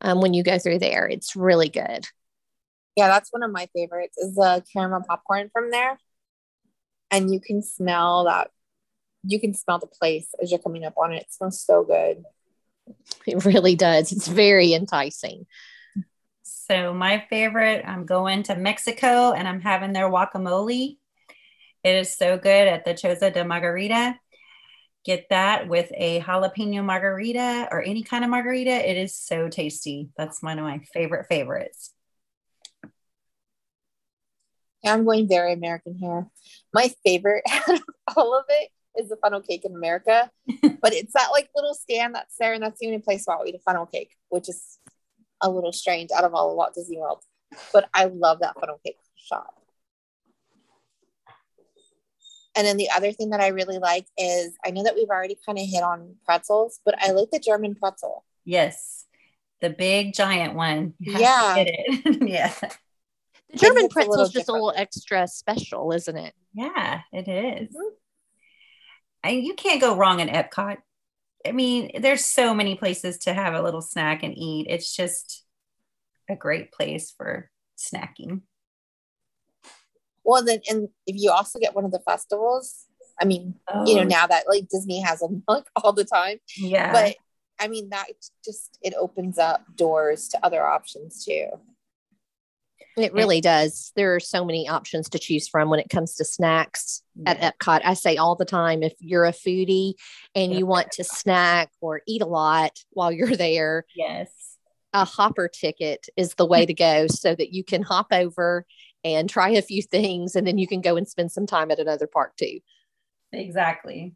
Um, 0.00 0.20
when 0.20 0.34
you 0.34 0.42
go 0.42 0.58
through 0.58 0.78
there, 0.78 1.06
it's 1.06 1.36
really 1.36 1.68
good. 1.68 2.06
Yeah, 2.96 3.08
that's 3.08 3.32
one 3.32 3.42
of 3.42 3.50
my 3.50 3.68
favorites 3.74 4.18
is 4.18 4.34
the 4.34 4.64
caramel 4.72 5.02
popcorn 5.08 5.50
from 5.52 5.70
there. 5.70 5.98
And 7.10 7.32
you 7.32 7.40
can 7.40 7.62
smell 7.62 8.24
that 8.24 8.50
you 9.22 9.40
can 9.40 9.54
smell 9.54 9.78
the 9.78 9.86
place 9.86 10.28
as 10.42 10.50
you're 10.50 10.60
coming 10.60 10.84
up 10.84 10.94
on 10.96 11.12
it. 11.12 11.22
It 11.22 11.32
smells 11.32 11.60
so 11.60 11.84
good. 11.84 12.24
It 13.26 13.44
really 13.44 13.76
does. 13.76 14.10
It's 14.10 14.26
very 14.26 14.72
enticing. 14.72 15.46
So 16.42 16.92
my 16.92 17.24
favorite, 17.30 17.84
I'm 17.86 18.04
going 18.04 18.42
to 18.44 18.56
Mexico 18.56 19.32
and 19.32 19.46
I'm 19.46 19.60
having 19.60 19.92
their 19.92 20.10
guacamole. 20.10 20.96
It 21.84 21.94
is 21.94 22.16
so 22.16 22.36
good 22.36 22.68
at 22.68 22.84
the 22.84 22.94
Choza 22.94 23.32
de 23.32 23.44
Margarita. 23.44 24.16
Get 25.04 25.26
that 25.30 25.68
with 25.68 25.90
a 25.94 26.20
jalapeno 26.20 26.84
margarita 26.84 27.68
or 27.70 27.82
any 27.82 28.02
kind 28.02 28.24
of 28.24 28.30
margarita. 28.30 28.90
It 28.90 28.96
is 28.96 29.16
so 29.16 29.48
tasty. 29.48 30.10
That's 30.16 30.42
one 30.42 30.58
of 30.58 30.64
my 30.64 30.80
favorite 30.92 31.26
favorites. 31.26 31.92
I'm 34.84 35.04
going 35.04 35.28
very 35.28 35.52
American 35.52 35.94
here. 35.94 36.26
My 36.72 36.92
favorite 37.04 37.44
out 37.50 37.74
of 37.74 37.82
all 38.16 38.38
of 38.38 38.44
it 38.48 38.70
is 38.98 39.08
the 39.08 39.16
funnel 39.16 39.40
cake 39.40 39.64
in 39.64 39.74
America, 39.74 40.30
but 40.82 40.92
it's 40.92 41.12
that 41.12 41.28
like 41.32 41.48
little 41.54 41.74
stand 41.74 42.14
that's 42.14 42.36
there, 42.38 42.54
and 42.54 42.62
that's 42.62 42.80
the 42.80 42.86
only 42.86 42.98
place 42.98 43.24
where 43.24 43.36
I'll 43.36 43.46
eat 43.46 43.54
a 43.54 43.60
funnel 43.60 43.86
cake, 43.86 44.16
which 44.28 44.48
is 44.48 44.78
a 45.40 45.50
little 45.50 45.72
strange 45.72 46.10
out 46.16 46.24
of 46.24 46.34
all 46.34 46.50
of 46.50 46.56
Walt 46.56 46.74
Disney 46.74 46.98
World. 46.98 47.22
But 47.72 47.88
I 47.94 48.04
love 48.06 48.40
that 48.40 48.58
funnel 48.58 48.80
cake 48.84 48.98
shop. 49.16 49.54
And 52.56 52.66
then 52.66 52.76
the 52.76 52.90
other 52.90 53.12
thing 53.12 53.30
that 53.30 53.40
I 53.40 53.48
really 53.48 53.78
like 53.78 54.06
is 54.18 54.52
I 54.64 54.70
know 54.70 54.82
that 54.82 54.96
we've 54.96 55.08
already 55.08 55.38
kind 55.46 55.58
of 55.58 55.64
hit 55.66 55.82
on 55.82 56.16
pretzels, 56.24 56.80
but 56.84 57.00
I 57.00 57.12
like 57.12 57.30
the 57.30 57.38
German 57.38 57.74
pretzel. 57.74 58.24
Yes, 58.44 59.06
the 59.60 59.70
big 59.70 60.14
giant 60.14 60.54
one. 60.54 60.94
Yeah. 60.98 61.64
yeah. 62.04 62.52
The 63.52 63.58
German 63.58 63.88
pretzel 63.88 64.20
is 64.20 64.30
just 64.30 64.48
a 64.48 64.52
little 64.52 64.72
extra 64.74 65.26
special, 65.26 65.92
isn't 65.92 66.16
it? 66.16 66.34
Yeah, 66.54 67.00
it 67.12 67.28
is. 67.28 67.68
Mm-hmm. 67.68 67.94
I, 69.24 69.30
you 69.30 69.54
can't 69.54 69.80
go 69.80 69.96
wrong 69.96 70.20
in 70.20 70.28
Epcot. 70.28 70.78
I 71.46 71.52
mean, 71.52 71.90
there's 72.00 72.24
so 72.24 72.54
many 72.54 72.74
places 72.74 73.18
to 73.18 73.34
have 73.34 73.54
a 73.54 73.62
little 73.62 73.82
snack 73.82 74.22
and 74.22 74.36
eat. 74.36 74.66
It's 74.68 74.94
just 74.94 75.44
a 76.28 76.36
great 76.36 76.72
place 76.72 77.12
for 77.16 77.50
snacking. 77.78 78.42
Well, 80.22 80.44
then, 80.44 80.60
and 80.68 80.88
if 81.06 81.16
you 81.18 81.30
also 81.30 81.58
get 81.58 81.74
one 81.74 81.84
of 81.84 81.92
the 81.92 82.00
festivals, 82.00 82.86
I 83.20 83.24
mean, 83.24 83.54
oh. 83.68 83.86
you 83.86 83.94
know, 83.96 84.02
oh. 84.02 84.04
now 84.04 84.26
that 84.26 84.44
like 84.48 84.68
Disney 84.68 85.00
has 85.00 85.20
them 85.20 85.42
like 85.48 85.64
all 85.76 85.92
the 85.92 86.04
time. 86.04 86.38
Yeah. 86.56 86.92
But 86.92 87.16
I 87.58 87.68
mean, 87.68 87.90
that 87.90 88.06
just 88.44 88.78
it 88.82 88.94
opens 88.98 89.38
up 89.38 89.64
doors 89.76 90.28
to 90.28 90.44
other 90.44 90.64
options 90.66 91.24
too. 91.24 91.46
It 93.00 93.12
really 93.12 93.40
does. 93.40 93.92
There 93.96 94.14
are 94.14 94.20
so 94.20 94.44
many 94.44 94.68
options 94.68 95.08
to 95.10 95.18
choose 95.18 95.48
from 95.48 95.70
when 95.70 95.80
it 95.80 95.88
comes 95.88 96.14
to 96.16 96.24
snacks 96.24 97.02
yeah. 97.14 97.30
at 97.30 97.58
Epcot. 97.58 97.80
I 97.84 97.94
say 97.94 98.16
all 98.16 98.36
the 98.36 98.44
time 98.44 98.82
if 98.82 98.94
you're 99.00 99.24
a 99.24 99.32
foodie 99.32 99.94
and 100.34 100.52
you 100.52 100.66
want 100.66 100.92
to 100.92 101.04
snack 101.04 101.70
or 101.80 102.02
eat 102.06 102.22
a 102.22 102.26
lot 102.26 102.78
while 102.90 103.12
you're 103.12 103.36
there, 103.36 103.84
yes, 103.94 104.30
a 104.92 105.04
hopper 105.04 105.48
ticket 105.48 106.06
is 106.16 106.34
the 106.34 106.46
way 106.46 106.66
to 106.66 106.74
go 106.74 107.06
so 107.08 107.34
that 107.34 107.52
you 107.52 107.64
can 107.64 107.82
hop 107.82 108.08
over 108.12 108.66
and 109.04 109.30
try 109.30 109.50
a 109.50 109.62
few 109.62 109.82
things 109.82 110.36
and 110.36 110.46
then 110.46 110.58
you 110.58 110.66
can 110.66 110.80
go 110.80 110.96
and 110.96 111.08
spend 111.08 111.32
some 111.32 111.46
time 111.46 111.70
at 111.70 111.78
another 111.78 112.06
park 112.06 112.36
too. 112.36 112.60
Exactly. 113.32 114.14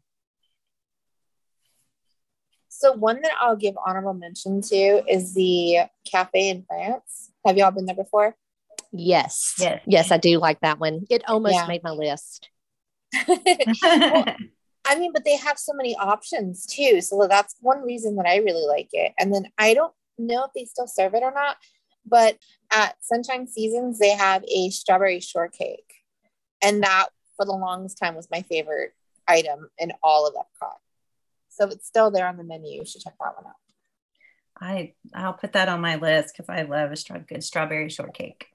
So 2.67 2.91
one 2.91 3.21
that 3.21 3.31
I'll 3.39 3.55
give 3.55 3.75
honorable 3.85 4.13
mention 4.13 4.61
to 4.63 5.03
is 5.09 5.33
the 5.33 5.87
cafe 6.09 6.49
in 6.49 6.65
France. 6.67 7.31
Have 7.45 7.57
y'all 7.57 7.71
been 7.71 7.85
there 7.85 7.95
before? 7.95 8.35
Yes. 8.97 9.55
Yes. 9.59 9.81
Yes, 9.85 10.11
I 10.11 10.17
do 10.17 10.39
like 10.39 10.59
that 10.61 10.79
one. 10.79 11.05
It 11.09 11.23
almost 11.27 11.55
yeah. 11.55 11.67
made 11.67 11.83
my 11.83 11.91
list. 11.91 12.49
well, 13.27 14.35
I 14.85 14.99
mean, 14.99 15.11
but 15.11 15.25
they 15.25 15.35
have 15.37 15.57
so 15.57 15.73
many 15.73 15.95
options 15.95 16.65
too. 16.65 17.01
So 17.01 17.27
that's 17.27 17.55
one 17.61 17.81
reason 17.81 18.15
that 18.17 18.27
I 18.27 18.37
really 18.37 18.65
like 18.65 18.89
it. 18.93 19.13
And 19.19 19.33
then 19.33 19.47
I 19.57 19.73
don't 19.73 19.93
know 20.17 20.45
if 20.45 20.51
they 20.53 20.65
still 20.65 20.87
serve 20.87 21.15
it 21.15 21.23
or 21.23 21.31
not, 21.31 21.57
but 22.05 22.37
at 22.71 22.95
Sunshine 23.01 23.47
Seasons, 23.47 23.99
they 23.99 24.11
have 24.11 24.43
a 24.47 24.69
strawberry 24.69 25.19
shortcake. 25.19 25.91
And 26.61 26.83
that 26.83 27.07
for 27.35 27.45
the 27.45 27.51
longest 27.51 27.97
time 27.97 28.15
was 28.15 28.29
my 28.31 28.43
favorite 28.43 28.93
item 29.27 29.69
in 29.77 29.91
all 30.03 30.27
of 30.27 30.35
Epcot. 30.35 30.77
So 31.49 31.67
it's 31.67 31.87
still 31.87 32.11
there 32.11 32.27
on 32.27 32.37
the 32.37 32.43
menu. 32.43 32.79
You 32.79 32.85
should 32.85 33.01
check 33.01 33.15
that 33.19 33.35
one 33.35 33.47
out. 33.47 33.55
I 34.59 34.93
I'll 35.13 35.33
put 35.33 35.53
that 35.53 35.67
on 35.67 35.81
my 35.81 35.95
list 35.95 36.33
because 36.35 36.49
I 36.49 36.61
love 36.61 36.91
a 36.91 36.95
stra- 36.95 37.25
good 37.27 37.43
strawberry 37.43 37.89
shortcake. 37.89 38.47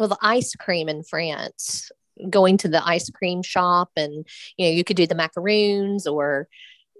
Well 0.00 0.08
the 0.08 0.18
ice 0.20 0.54
cream 0.56 0.88
in 0.88 1.04
france 1.04 1.92
going 2.28 2.56
to 2.56 2.68
the 2.68 2.84
ice 2.86 3.08
cream 3.10 3.42
shop 3.42 3.90
and 3.96 4.26
you 4.56 4.66
know 4.66 4.72
you 4.72 4.84
could 4.84 4.96
do 4.96 5.06
the 5.06 5.14
macaroons 5.14 6.06
or 6.06 6.48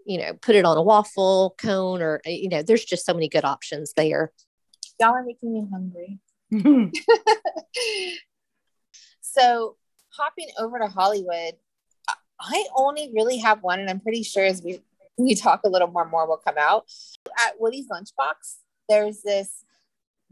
you 0.06 0.18
know 0.18 0.32
put 0.40 0.54
it 0.54 0.64
on 0.64 0.76
a 0.76 0.82
waffle 0.82 1.54
cone 1.58 2.00
or 2.00 2.20
you 2.24 2.48
know 2.48 2.62
there's 2.62 2.84
just 2.84 3.04
so 3.04 3.12
many 3.12 3.28
good 3.28 3.44
options 3.44 3.92
there. 3.94 4.32
Y'all 4.98 5.14
are 5.14 5.24
making 5.24 5.52
me 5.52 5.66
hungry. 5.70 6.18
So 9.22 9.76
hopping 10.12 10.48
over 10.58 10.80
to 10.80 10.88
hollywood 10.88 11.54
i 12.40 12.64
only 12.74 13.12
really 13.14 13.38
have 13.38 13.62
one 13.62 13.78
and 13.78 13.88
i'm 13.88 14.00
pretty 14.00 14.24
sure 14.24 14.44
as 14.44 14.60
we 14.60 14.80
we 15.16 15.36
talk 15.36 15.60
a 15.64 15.68
little 15.68 15.86
more 15.86 16.04
more 16.04 16.26
will 16.26 16.36
come 16.36 16.56
out. 16.58 16.86
At 17.46 17.60
woody's 17.60 17.86
lunchbox 17.88 18.56
there's 18.88 19.22
this 19.22 19.64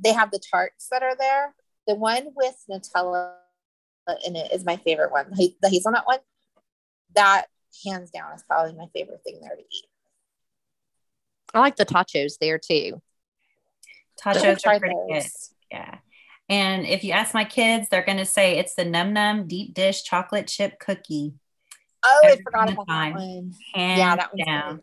they 0.02 0.12
have 0.12 0.32
the 0.32 0.40
tarts 0.50 0.88
that 0.90 1.04
are 1.04 1.14
there 1.16 1.54
the 1.88 1.94
one 1.94 2.28
with 2.36 2.54
Nutella 2.70 3.32
in 4.24 4.36
it 4.36 4.52
is 4.52 4.64
my 4.64 4.76
favorite 4.76 5.10
one. 5.10 5.26
The 5.30 5.68
hazelnut 5.68 6.06
one. 6.06 6.18
That 7.14 7.46
hands 7.84 8.10
down 8.10 8.32
is 8.34 8.42
probably 8.42 8.74
my 8.74 8.86
favorite 8.94 9.22
thing 9.24 9.38
there 9.40 9.56
to 9.56 9.62
eat. 9.62 9.86
I 11.54 11.60
like 11.60 11.76
the 11.76 11.86
tachos 11.86 12.38
there 12.38 12.58
too. 12.58 13.00
Tachos 14.22 14.66
are 14.66 14.78
pretty 14.78 14.94
those. 14.94 15.08
good. 15.08 15.30
Yeah. 15.72 15.98
And 16.50 16.86
if 16.86 17.04
you 17.04 17.12
ask 17.12 17.34
my 17.34 17.44
kids, 17.44 17.88
they're 17.88 18.04
going 18.04 18.18
to 18.18 18.26
say 18.26 18.58
it's 18.58 18.74
the 18.74 18.84
Num 18.84 19.12
Num 19.12 19.46
deep 19.46 19.74
dish 19.74 20.02
chocolate 20.02 20.46
chip 20.46 20.78
cookie. 20.78 21.34
Oh, 22.04 22.20
Every 22.24 22.38
I 22.38 22.42
forgot 22.42 22.72
about 22.72 22.88
time. 22.88 23.12
that 23.14 23.18
one. 23.18 23.54
Hands 23.74 23.98
yeah, 23.98 24.16
that 24.16 24.30
one's 24.34 24.46
down. 24.46 24.74
Good. 24.76 24.82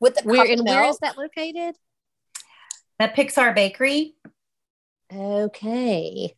With 0.00 0.14
the 0.16 0.22
where 0.24 0.50
and 0.50 0.64
where 0.64 0.84
is 0.84 0.98
that 0.98 1.16
located? 1.16 1.76
At 2.98 3.14
Pixar 3.14 3.54
Bakery. 3.54 4.14
Okay 5.12 6.36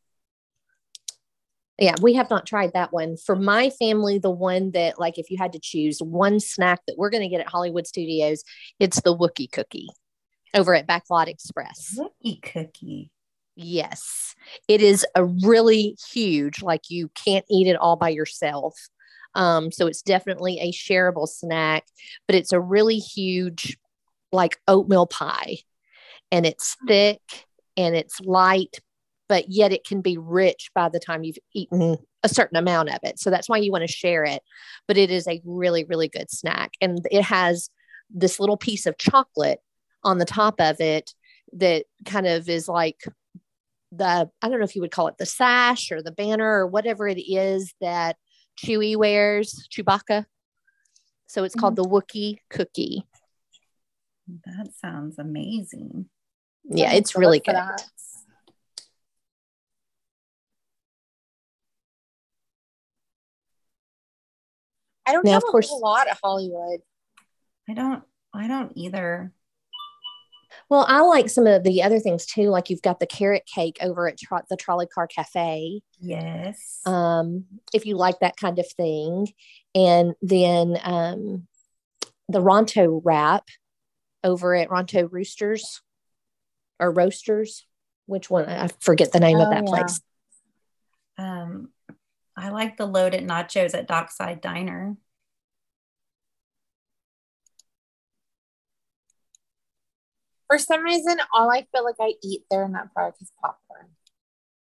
yeah 1.82 1.94
we 2.00 2.14
have 2.14 2.30
not 2.30 2.46
tried 2.46 2.72
that 2.74 2.92
one. 2.92 3.16
For 3.16 3.36
my 3.36 3.70
family 3.70 4.18
the 4.18 4.30
one 4.30 4.70
that 4.72 4.98
like 4.98 5.18
if 5.18 5.30
you 5.30 5.36
had 5.38 5.52
to 5.52 5.60
choose 5.60 5.98
one 5.98 6.40
snack 6.40 6.80
that 6.86 6.96
we're 6.96 7.10
going 7.10 7.22
to 7.22 7.28
get 7.28 7.40
at 7.40 7.48
hollywood 7.48 7.86
studios 7.86 8.42
it's 8.78 9.00
the 9.02 9.16
wookie 9.16 9.50
cookie 9.50 9.88
over 10.54 10.74
at 10.74 10.86
backlot 10.86 11.28
express. 11.28 11.98
Wookie 11.98 12.42
cookie. 12.42 13.10
Yes. 13.56 14.34
It 14.68 14.80
is 14.80 15.06
a 15.14 15.24
really 15.24 15.96
huge 16.12 16.62
like 16.62 16.88
you 16.88 17.10
can't 17.14 17.44
eat 17.50 17.66
it 17.66 17.76
all 17.76 17.96
by 17.96 18.10
yourself. 18.10 18.74
Um, 19.34 19.72
so 19.72 19.86
it's 19.86 20.02
definitely 20.02 20.58
a 20.60 20.72
shareable 20.72 21.26
snack 21.26 21.84
but 22.26 22.36
it's 22.36 22.52
a 22.52 22.60
really 22.60 22.98
huge 22.98 23.78
like 24.30 24.58
oatmeal 24.68 25.06
pie. 25.06 25.58
And 26.30 26.46
it's 26.46 26.76
thick 26.86 27.20
and 27.76 27.94
it's 27.94 28.20
light 28.20 28.80
but 29.32 29.48
yet 29.48 29.72
it 29.72 29.86
can 29.86 30.02
be 30.02 30.18
rich 30.18 30.70
by 30.74 30.90
the 30.90 31.00
time 31.00 31.24
you've 31.24 31.38
eaten 31.54 31.96
a 32.22 32.28
certain 32.28 32.58
amount 32.58 32.90
of 32.90 32.98
it. 33.02 33.18
So 33.18 33.30
that's 33.30 33.48
why 33.48 33.56
you 33.56 33.72
want 33.72 33.80
to 33.80 33.90
share 33.90 34.24
it. 34.24 34.42
But 34.86 34.98
it 34.98 35.10
is 35.10 35.26
a 35.26 35.40
really, 35.46 35.84
really 35.84 36.06
good 36.06 36.30
snack. 36.30 36.72
And 36.82 37.00
it 37.10 37.22
has 37.22 37.70
this 38.10 38.38
little 38.38 38.58
piece 38.58 38.84
of 38.84 38.98
chocolate 38.98 39.60
on 40.04 40.18
the 40.18 40.26
top 40.26 40.56
of 40.60 40.82
it 40.82 41.14
that 41.54 41.86
kind 42.04 42.26
of 42.26 42.46
is 42.50 42.68
like 42.68 43.04
the, 43.90 44.28
I 44.42 44.48
don't 44.50 44.58
know 44.58 44.66
if 44.66 44.76
you 44.76 44.82
would 44.82 44.90
call 44.90 45.08
it 45.08 45.16
the 45.16 45.24
sash 45.24 45.90
or 45.90 46.02
the 46.02 46.12
banner 46.12 46.58
or 46.58 46.66
whatever 46.66 47.08
it 47.08 47.18
is 47.18 47.72
that 47.80 48.16
Chewie 48.62 48.98
wears, 48.98 49.66
Chewbacca. 49.74 50.26
So 51.26 51.42
it's 51.42 51.54
called 51.54 51.76
mm-hmm. 51.76 51.90
the 51.90 52.02
Wookie 52.02 52.36
cookie. 52.50 53.06
That 54.44 54.68
sounds 54.78 55.18
amazing. 55.18 56.10
Yeah, 56.64 56.92
it's 56.92 57.16
really 57.16 57.40
good. 57.40 57.56
I 65.06 65.12
don't 65.12 65.24
Now, 65.24 65.32
know 65.32 65.36
of 65.38 65.44
course- 65.44 65.70
a 65.70 65.74
lot 65.74 66.10
of 66.10 66.18
Hollywood. 66.22 66.80
I 67.68 67.74
don't. 67.74 68.02
I 68.34 68.48
don't 68.48 68.72
either. 68.76 69.32
Well, 70.68 70.84
I 70.88 71.00
like 71.00 71.28
some 71.30 71.46
of 71.46 71.64
the 71.64 71.82
other 71.82 71.98
things 71.98 72.26
too. 72.26 72.48
Like 72.50 72.68
you've 72.70 72.82
got 72.82 72.98
the 73.00 73.06
carrot 73.06 73.44
cake 73.46 73.78
over 73.80 74.08
at 74.08 74.18
tro- 74.18 74.40
the 74.50 74.56
Trolley 74.56 74.86
Car 74.86 75.06
Cafe. 75.06 75.80
Yes. 76.00 76.80
um, 76.86 77.44
if 77.72 77.86
you 77.86 77.96
like 77.96 78.20
that 78.20 78.36
kind 78.36 78.58
of 78.58 78.70
thing. 78.72 79.28
And 79.74 80.14
then 80.22 80.78
um, 80.82 81.46
the 82.28 82.40
Ronto 82.40 83.00
wrap 83.04 83.44
over 84.24 84.54
at 84.54 84.68
Ronto 84.68 85.08
Roosters 85.10 85.80
or 86.80 86.90
Roasters. 86.90 87.66
Which 88.06 88.28
one? 88.28 88.46
I 88.48 88.68
forget 88.80 89.12
the 89.12 89.20
name 89.20 89.38
of 89.38 89.48
Oh, 89.48 89.50
that 89.50 89.64
yeah. 89.64 89.70
place. 89.70 90.00
um, 91.18 91.70
I 92.36 92.48
like 92.50 92.76
the 92.76 92.86
loaded 92.86 93.24
nachos 93.26 93.74
at 93.74 93.86
Dockside 93.88 94.40
Diner. 94.40 94.96
For 100.48 100.58
some 100.58 100.82
reason, 100.82 101.18
all 101.34 101.50
I 101.50 101.66
feel 101.72 101.84
like 101.84 101.96
I 102.00 102.14
eat 102.22 102.42
there 102.50 102.64
in 102.64 102.72
that 102.72 102.92
park 102.94 103.14
is 103.20 103.30
popcorn. 103.40 103.88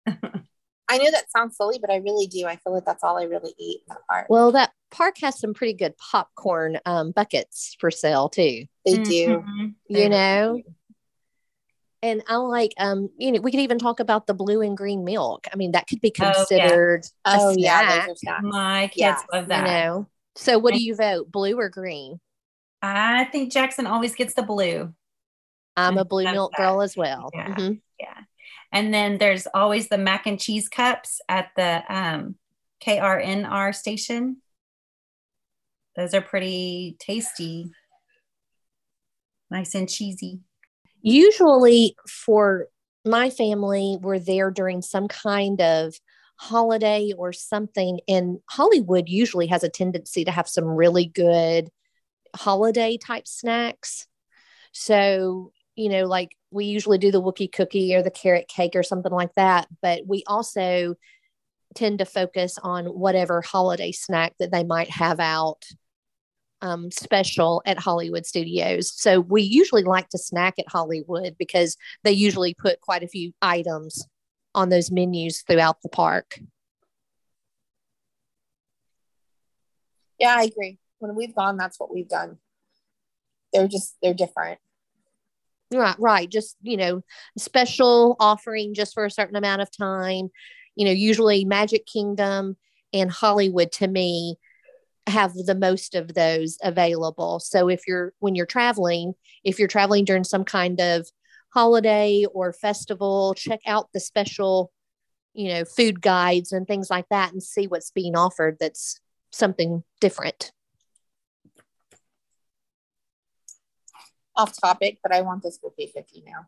I 0.89 0.97
know 0.97 1.11
that 1.11 1.31
sounds 1.31 1.55
silly, 1.55 1.79
but 1.79 1.89
I 1.89 1.97
really 1.97 2.27
do. 2.27 2.45
I 2.47 2.57
feel 2.57 2.73
like 2.73 2.85
that's 2.85 3.03
all 3.03 3.17
I 3.17 3.23
really 3.23 3.53
eat 3.57 3.81
in 3.87 3.93
that 3.95 4.01
park. 4.09 4.27
Well, 4.29 4.51
that 4.53 4.71
park 4.89 5.15
has 5.21 5.39
some 5.39 5.53
pretty 5.53 5.73
good 5.73 5.97
popcorn 5.97 6.79
um, 6.85 7.11
buckets 7.11 7.75
for 7.79 7.91
sale 7.91 8.29
too. 8.29 8.65
they 8.85 8.97
do. 8.97 9.43
Mhm. 9.47 9.75
You 9.87 9.95
They 9.95 10.09
know? 10.09 10.49
really 10.49 10.63
do. 10.63 10.75
And 12.03 12.24
I 12.27 12.38
like, 12.38 12.74
um, 12.79 13.10
you 13.17 13.31
know, 13.31 13.41
we 13.41 13.51
could 13.51 13.60
even 13.60 13.77
talk 13.77 14.00
about 14.00 14.25
the 14.25 14.34
blue 14.34 14.62
and 14.62 14.75
green 14.75 15.03
milk. 15.03 15.48
I 15.53 15.55
mean, 15.55 15.74
that 15.74 15.88
could 15.88 16.01
be 16.01 16.12
Oh, 16.20 16.24
yeah. 16.24 16.36
considered 16.36 17.05
a 17.25 17.38
Oh, 17.38 17.55
yeah, 17.58 17.84
those 17.84 18.13
are 18.13 18.15
snacks. 18.15 18.43
My 18.43 18.88
kids 18.88 18.98
Yes, 18.98 19.24
love 19.31 19.43
you 19.43 19.50
that. 19.50 19.63
know. 19.65 20.08
So, 20.36 20.58
what 20.58 20.74
do 20.74 20.81
you 20.81 20.96
vote, 20.96 21.31
blue 21.31 21.60
or 21.60 21.70
green? 21.70 22.20
I 22.81 23.25
think 23.25 23.51
Jackson 23.51 23.86
always 23.86 24.15
gets 24.15 24.34
the 24.34 24.41
blue. 24.41 24.93
I'm 25.77 25.98
a 25.98 26.05
blue 26.05 26.24
milk 26.24 26.51
that. 26.53 26.58
girl 26.58 26.81
as 26.81 26.98
well. 26.98 27.29
Yeah. 27.34 27.50
Mhm. 27.50 27.81
Yeah. 28.00 28.17
And 28.72 28.93
then 28.93 29.17
there's 29.17 29.48
always 29.53 29.88
the 29.89 29.98
mac 29.98 30.25
and 30.25 30.39
cheese 30.39 30.70
cups 30.70 31.22
at 31.29 31.50
the 31.55 31.84
um, 31.88 32.36
KRNR 32.84 33.74
station. 33.75 34.38
Those 35.96 36.13
are 36.13 36.22
pretty 36.22 36.96
tasty. 37.00 37.70
Nice 39.51 39.75
and 39.75 39.89
cheesy. 39.89 40.39
Usually, 41.01 41.96
for 42.08 42.67
my 43.05 43.29
family, 43.29 43.98
we're 44.01 44.20
there 44.20 44.51
during 44.51 44.81
some 44.81 45.08
kind 45.08 45.60
of 45.62 45.93
holiday 46.38 47.13
or 47.17 47.34
something. 47.34 48.00
And 48.08 48.39
Hollywood 48.50 49.08
usually 49.08 49.48
has 49.48 49.63
a 49.63 49.70
tendency 49.70 50.25
to 50.25 50.31
have 50.31 50.48
some 50.48 50.65
really 50.65 51.05
good 51.05 51.70
holiday 52.36 52.98
type 52.98 53.27
snacks. 53.27 54.08
So, 54.72 55.51
you 55.75 55.89
know, 55.89 56.05
like 56.05 56.36
we 56.51 56.65
usually 56.65 56.98
do 56.98 57.12
the 57.12 57.22
Wookie 57.22 57.51
cookie 57.51 57.96
or 57.96 58.03
the 58.03 58.12
carrot 58.12 58.48
cake 58.48 58.75
or 58.75 58.84
something 58.84 59.12
like 59.12 59.34
that. 59.36 59.67
But 59.81 60.01
we 60.08 60.24
also 60.27 60.96
tend 61.75 62.00
to 62.00 62.05
focus 62.05 62.58
on 62.62 62.86
whatever 62.86 63.41
holiday 63.41 63.91
snack 63.91 64.34
that 64.39 64.51
they 64.51 64.63
might 64.63 64.89
have 64.89 65.20
out 65.20 65.65
um, 66.62 66.91
special 66.91 67.62
at 67.65 67.80
Hollywood 67.80 68.25
Studios. 68.25 68.91
So 68.96 69.20
we 69.20 69.41
usually 69.41 69.84
like 69.84 70.10
to 70.10 70.18
snack 70.18 70.56
at 70.60 70.69
Hollywood 70.69 71.36
because 71.38 71.78
they 72.04 72.12
usually 72.12 72.54
put 72.54 72.82
quite 72.82 73.04
a 73.04 73.08
few 73.08 73.34
items 73.41 74.08
on 74.54 74.69
those 74.69 74.91
menus 74.91 75.41
throughout 75.41 75.82
the 75.82 75.89
park. 75.89 76.39
Yeah, 80.19 80.36
I 80.38 80.43
agree. 80.43 80.78
When 81.00 81.15
we've 81.15 81.36
gone, 81.36 81.58
that's 81.58 81.80
what 81.80 81.93
we've 81.93 82.08
done. 82.08 82.38
They're 83.54 83.67
just 83.67 83.95
they're 84.02 84.13
different. 84.13 84.60
Right, 85.74 85.95
right. 86.00 86.30
Just, 86.30 86.58
you 86.62 86.78
know, 86.78 87.02
special 87.38 88.17
offering 88.19 88.74
just 88.74 88.93
for 88.93 89.06
a 89.06 89.12
certain 89.12 89.38
amount 89.38 89.62
of 89.62 89.76
time. 89.76 90.30
You 90.76 90.86
know, 90.86 90.91
usually 90.91 91.45
Magic 91.45 91.86
Kingdom 91.86 92.58
and 92.93 93.10
Hollywood 93.10 93.71
to 93.74 93.88
me 93.88 94.38
have 95.07 95.33
the 95.33 95.55
most 95.55 95.95
of 95.95 96.13
those 96.13 96.57
available. 96.63 97.39
So 97.39 97.67
if 97.67 97.87
you're 97.87 98.13
when 98.19 98.35
you're 98.35 98.45
traveling, 98.45 99.13
if 99.43 99.59
you're 99.59 99.67
traveling 99.67 100.05
during 100.05 100.23
some 100.23 100.43
kind 100.43 100.79
of 100.79 101.07
holiday 101.49 102.25
or 102.33 102.53
festival, 102.53 103.33
check 103.35 103.59
out 103.65 103.89
the 103.93 103.99
special, 103.99 104.71
you 105.33 105.49
know, 105.49 105.65
food 105.65 106.01
guides 106.01 106.51
and 106.51 106.67
things 106.67 106.89
like 106.89 107.07
that 107.09 107.31
and 107.31 107.41
see 107.41 107.67
what's 107.67 107.91
being 107.91 108.15
offered 108.15 108.57
that's 108.59 108.99
something 109.31 109.83
different. 109.99 110.51
Off 114.35 114.59
topic, 114.59 114.99
but 115.03 115.13
I 115.13 115.21
want 115.21 115.43
this 115.43 115.59
Whoopie 115.59 115.93
cookie 115.93 116.23
now. 116.25 116.47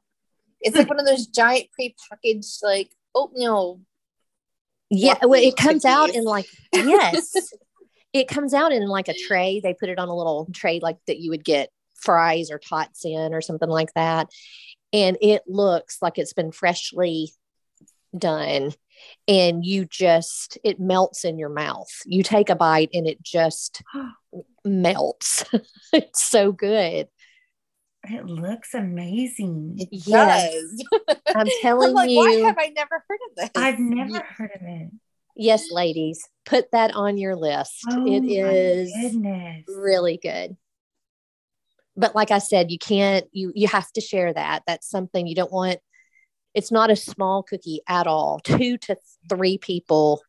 It's 0.62 0.78
like 0.78 0.90
one 0.90 1.00
of 1.00 1.06
those 1.06 1.28
giant 1.28 1.68
pre-packaged 1.74 2.60
like 2.64 2.92
oatmeal. 3.14 3.82
Yeah, 4.90 5.18
well, 5.24 5.42
it 5.42 5.58
comes 5.58 5.84
out 5.86 6.12
in 6.12 6.24
like 6.24 6.48
yes, 6.74 7.34
it 8.14 8.28
comes 8.28 8.54
out 8.54 8.72
in 8.72 8.86
like 8.88 9.10
a 9.10 9.16
tray. 9.28 9.60
They 9.60 9.74
put 9.74 9.90
it 9.90 10.00
on 10.00 10.08
a 10.08 10.16
little 10.16 10.44
mm-hmm. 10.44 10.54
tray 10.54 10.80
like 10.82 10.98
that 11.08 11.20
you 11.20 11.32
would 11.32 11.44
get 11.44 11.70
fries 11.96 12.52
or 12.52 12.60
tots 12.60 13.06
in 13.06 13.34
or 13.34 13.42
something 13.42 13.70
like 13.70 13.94
that, 13.96 14.30
and 14.92 15.18
it 15.22 15.44
looks 15.48 15.98
like 16.02 16.18
it's 16.18 16.34
been 16.34 16.52
freshly 16.52 17.32
done. 18.18 18.72
And 19.28 19.66
you 19.66 19.86
just 19.86 20.58
it 20.64 20.80
melts 20.80 21.26
in 21.26 21.38
your 21.38 21.50
mouth. 21.50 21.90
You 22.06 22.24
take 22.24 22.50
a 22.50 22.56
bite 22.56 22.90
and 22.94 23.08
it 23.08 23.22
just 23.22 23.82
melts. 24.66 25.44
it's 25.94 26.24
so 26.24 26.52
good. 26.52 27.08
It 28.06 28.26
looks 28.26 28.74
amazing. 28.74 29.76
It 29.78 29.90
Yes. 29.92 30.62
I'm 31.10 31.16
I'm 31.36 31.48
telling 31.62 32.10
you. 32.10 32.18
why 32.18 32.32
have 32.48 32.58
I 32.60 32.68
never 32.68 33.04
heard 33.10 33.20
of 33.30 33.36
this? 33.36 33.50
I've 33.56 33.80
never 33.80 34.24
heard 34.38 34.52
of 34.56 34.62
it. 34.62 34.90
Yes, 35.36 35.72
ladies, 35.72 36.28
put 36.46 36.72
that 36.72 36.94
on 36.96 37.18
your 37.18 37.36
list. 37.36 37.86
Oh 37.90 38.06
it 38.06 38.22
my 38.22 38.28
is 38.30 38.94
goodness. 38.94 39.64
really 39.68 40.20
good. 40.22 40.56
But 41.96 42.16
like 42.16 42.32
I 42.32 42.40
said, 42.40 42.72
you 42.72 42.78
can't 42.80 43.26
you 43.32 43.52
you 43.56 43.68
have 43.68 43.92
to 43.94 44.02
share 44.02 44.34
that. 44.34 44.64
That's 44.68 44.90
something 44.90 45.28
you 45.28 45.36
don't 45.36 45.52
want. 45.52 45.80
It's 46.54 46.72
not 46.72 46.92
a 46.92 46.96
small 46.96 47.44
cookie 47.44 47.82
at 47.88 48.06
all. 48.08 48.40
Two 48.44 48.78
to 48.80 48.96
three 49.30 49.58
people 49.58 50.22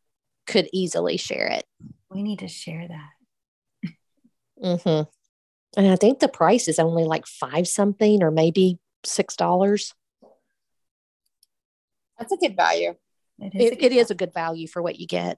could 0.47 0.67
easily 0.73 1.17
share 1.17 1.47
it. 1.47 1.65
We 2.09 2.23
need 2.23 2.39
to 2.39 2.47
share 2.47 2.87
that. 2.87 4.75
hmm 4.83 5.01
And 5.77 5.87
I 5.91 5.95
think 5.95 6.19
the 6.19 6.27
price 6.27 6.67
is 6.67 6.79
only 6.79 7.03
like 7.03 7.27
five 7.27 7.67
something 7.67 8.23
or 8.23 8.31
maybe 8.31 8.79
six 9.03 9.35
dollars. 9.35 9.93
That's 12.17 12.31
a 12.31 12.37
good 12.37 12.55
value. 12.55 12.95
It 13.39 13.55
is. 13.55 13.71
It, 13.71 13.83
it 13.83 13.91
is 13.91 14.11
a 14.11 14.15
good 14.15 14.33
value 14.33 14.67
for 14.67 14.81
what 14.81 14.99
you 14.99 15.07
get. 15.07 15.37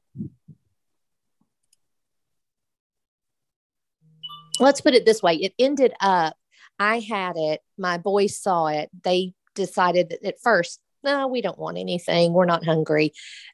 Let's 4.59 4.81
put 4.81 4.95
it 4.95 5.05
this 5.05 5.21
way 5.21 5.35
it 5.35 5.53
ended 5.59 5.93
up, 5.99 6.35
I 6.79 6.99
had 6.99 7.37
it, 7.37 7.61
my 7.77 7.97
boys 7.97 8.41
saw 8.41 8.67
it. 8.67 8.89
They 9.03 9.33
decided 9.55 10.09
that 10.09 10.23
at 10.23 10.39
first, 10.41 10.79
no, 11.03 11.27
we 11.27 11.41
don't 11.41 11.59
want 11.59 11.77
anything. 11.77 12.33
We're 12.33 12.45
not 12.45 12.65
hungry. 12.65 13.13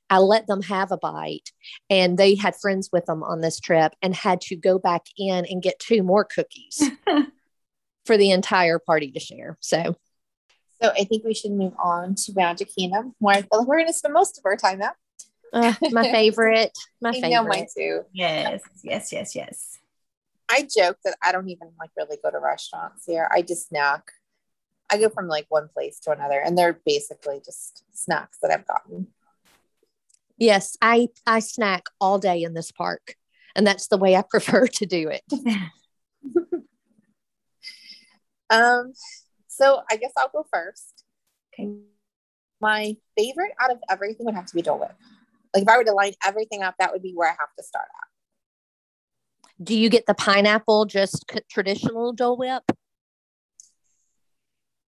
I 0.10 0.20
let 0.20 0.48
them 0.48 0.62
have 0.64 0.92
a 0.92 0.98
bite, 0.98 1.52
and 1.90 2.18
they 2.18 2.36
had 2.36 2.56
friends 2.56 2.90
with 2.92 3.06
them 3.06 3.22
on 3.24 3.42
this 3.42 3.60
trip 3.60 3.94
and 4.02 4.16
had 4.16 4.42
to 4.42 4.56
go 4.56 4.80
back 4.80 5.04
in 5.18 5.46
and 5.46 5.62
get 5.62 5.80
two 5.80 6.04
more 6.04 6.24
cookies 6.24 6.82
for 8.06 8.18
the 8.18 8.32
entire 8.32 8.80
party 8.80 9.12
to 9.12 9.20
share. 9.20 9.58
So, 9.60 9.96
So 10.84 10.92
I 10.92 11.06
think 11.06 11.24
we 11.24 11.34
should 11.34 11.52
move 11.52 11.74
on 11.82 12.16
to 12.16 12.34
Magic 12.36 12.70
Kingdom, 12.76 13.16
where 13.20 13.38
I 13.38 13.42
feel 13.42 13.60
like 13.60 13.68
we're 13.68 13.78
going 13.78 13.88
to 13.88 13.94
spend 13.94 14.14
most 14.14 14.38
of 14.38 14.46
our 14.46 14.58
time 14.58 14.82
at. 14.82 14.96
uh, 15.54 15.74
my 15.92 16.04
favorite, 16.12 16.78
my 17.02 17.12
I 17.16 17.30
know 17.30 17.44
mine 17.44 17.68
favorite. 17.68 17.70
too. 17.78 18.02
Yes, 18.12 18.62
yes, 18.84 19.14
yes, 19.14 19.34
yes. 19.34 19.80
I 20.50 20.68
joke 20.76 20.98
that 21.06 21.16
I 21.24 21.32
don't 21.32 21.48
even 21.48 21.70
like 21.80 21.92
really 21.96 22.18
go 22.22 22.32
to 22.32 22.40
restaurants 22.40 23.06
here. 23.06 23.30
I 23.32 23.44
just 23.44 23.70
snack. 23.70 24.12
I 24.92 24.98
go 24.98 25.08
from 25.08 25.30
like 25.30 25.46
one 25.48 25.70
place 25.74 26.00
to 26.02 26.12
another, 26.12 26.42
and 26.42 26.58
they're 26.58 26.78
basically 26.86 27.42
just 27.44 27.86
snacks 27.94 28.40
that 28.42 28.52
I've 28.52 28.68
gotten. 28.68 29.08
Yes, 30.38 30.76
I 30.82 31.08
I 31.26 31.40
snack 31.40 31.86
all 32.02 32.20
day 32.20 32.44
in 32.44 32.56
this 32.56 32.74
park, 32.74 33.16
and 33.56 33.66
that's 33.66 33.88
the 33.88 33.98
way 33.98 34.18
I 34.18 34.22
prefer 34.30 34.68
to 34.68 34.86
do 34.86 35.10
it. 35.10 35.24
Um, 38.50 38.94
so 39.56 39.82
I 39.90 39.98
guess 39.98 40.12
I'll 40.18 40.30
go 40.30 40.46
first. 40.52 41.04
Okay. 41.54 41.70
My 42.60 42.96
favorite 43.18 43.52
out 43.62 43.72
of 43.72 43.78
everything 43.90 44.26
would 44.26 44.36
have 44.36 44.46
to 44.48 44.56
be 44.56 44.62
Dole 44.62 44.80
Whip. 44.80 44.96
Like 45.54 45.64
if 45.64 45.70
I 45.70 45.78
were 45.78 45.84
to 45.84 45.94
line 45.94 46.14
everything 46.26 46.64
up, 46.64 46.76
that 46.80 46.92
would 46.92 47.04
be 47.04 47.14
where 47.14 47.30
I 47.30 47.36
have 47.40 47.54
to 47.58 47.64
start 47.64 47.86
at. 47.86 49.64
Do 49.64 49.76
you 49.78 49.90
get 49.90 50.06
the 50.08 50.16
pineapple, 50.16 50.86
just 50.86 51.26
traditional 51.50 52.14
Dole 52.14 52.38
Whip? 52.38 52.64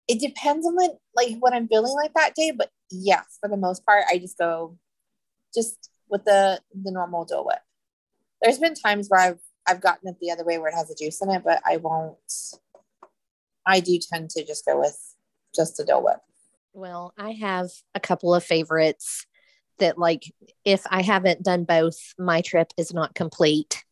It 0.08 0.20
depends 0.20 0.66
on 0.66 0.76
the 0.76 0.98
like 1.16 1.36
what 1.40 1.54
I'm 1.54 1.68
feeling 1.68 1.94
like 1.94 2.14
that 2.14 2.36
day, 2.36 2.52
but 2.52 2.70
yes, 2.92 3.38
for 3.42 3.50
the 3.50 3.58
most 3.58 3.86
part, 3.86 4.06
I 4.10 4.18
just 4.18 4.38
go 4.38 4.78
just 5.54 5.90
with 6.10 6.24
the 6.26 6.62
the 6.74 6.92
normal 6.92 7.26
Dole 7.26 7.46
Whip. 7.46 7.60
There's 8.42 8.60
been 8.60 8.76
times 8.76 9.08
where 9.10 9.20
I've 9.20 9.40
I've 9.68 9.82
gotten 9.82 10.10
it 10.10 10.18
the 10.22 10.32
other 10.32 10.46
way 10.46 10.58
where 10.58 10.70
it 10.70 10.76
has 10.76 10.90
a 10.90 10.96
juice 10.96 11.22
in 11.22 11.30
it, 11.30 11.44
but 11.44 11.62
I 11.66 11.78
won't. 11.78 12.18
I 13.66 13.80
do 13.80 13.98
tend 14.00 14.30
to 14.32 14.46
just 14.46 14.66
go 14.66 14.80
with 14.80 14.98
just 15.56 15.80
a 15.80 15.86
Dole 15.86 16.04
Whip. 16.04 16.20
Well, 16.74 17.14
I 17.18 17.32
have 17.34 17.70
a 17.94 18.00
couple 18.00 18.34
of 18.34 18.44
favorites 18.44 19.26
that, 19.80 19.98
like, 19.98 20.24
if 20.66 20.84
I 20.90 21.02
haven't 21.02 21.44
done 21.44 21.64
both, 21.64 21.98
my 22.18 22.42
trip 22.42 22.72
is 22.78 22.94
not 22.94 23.16
complete. 23.16 23.84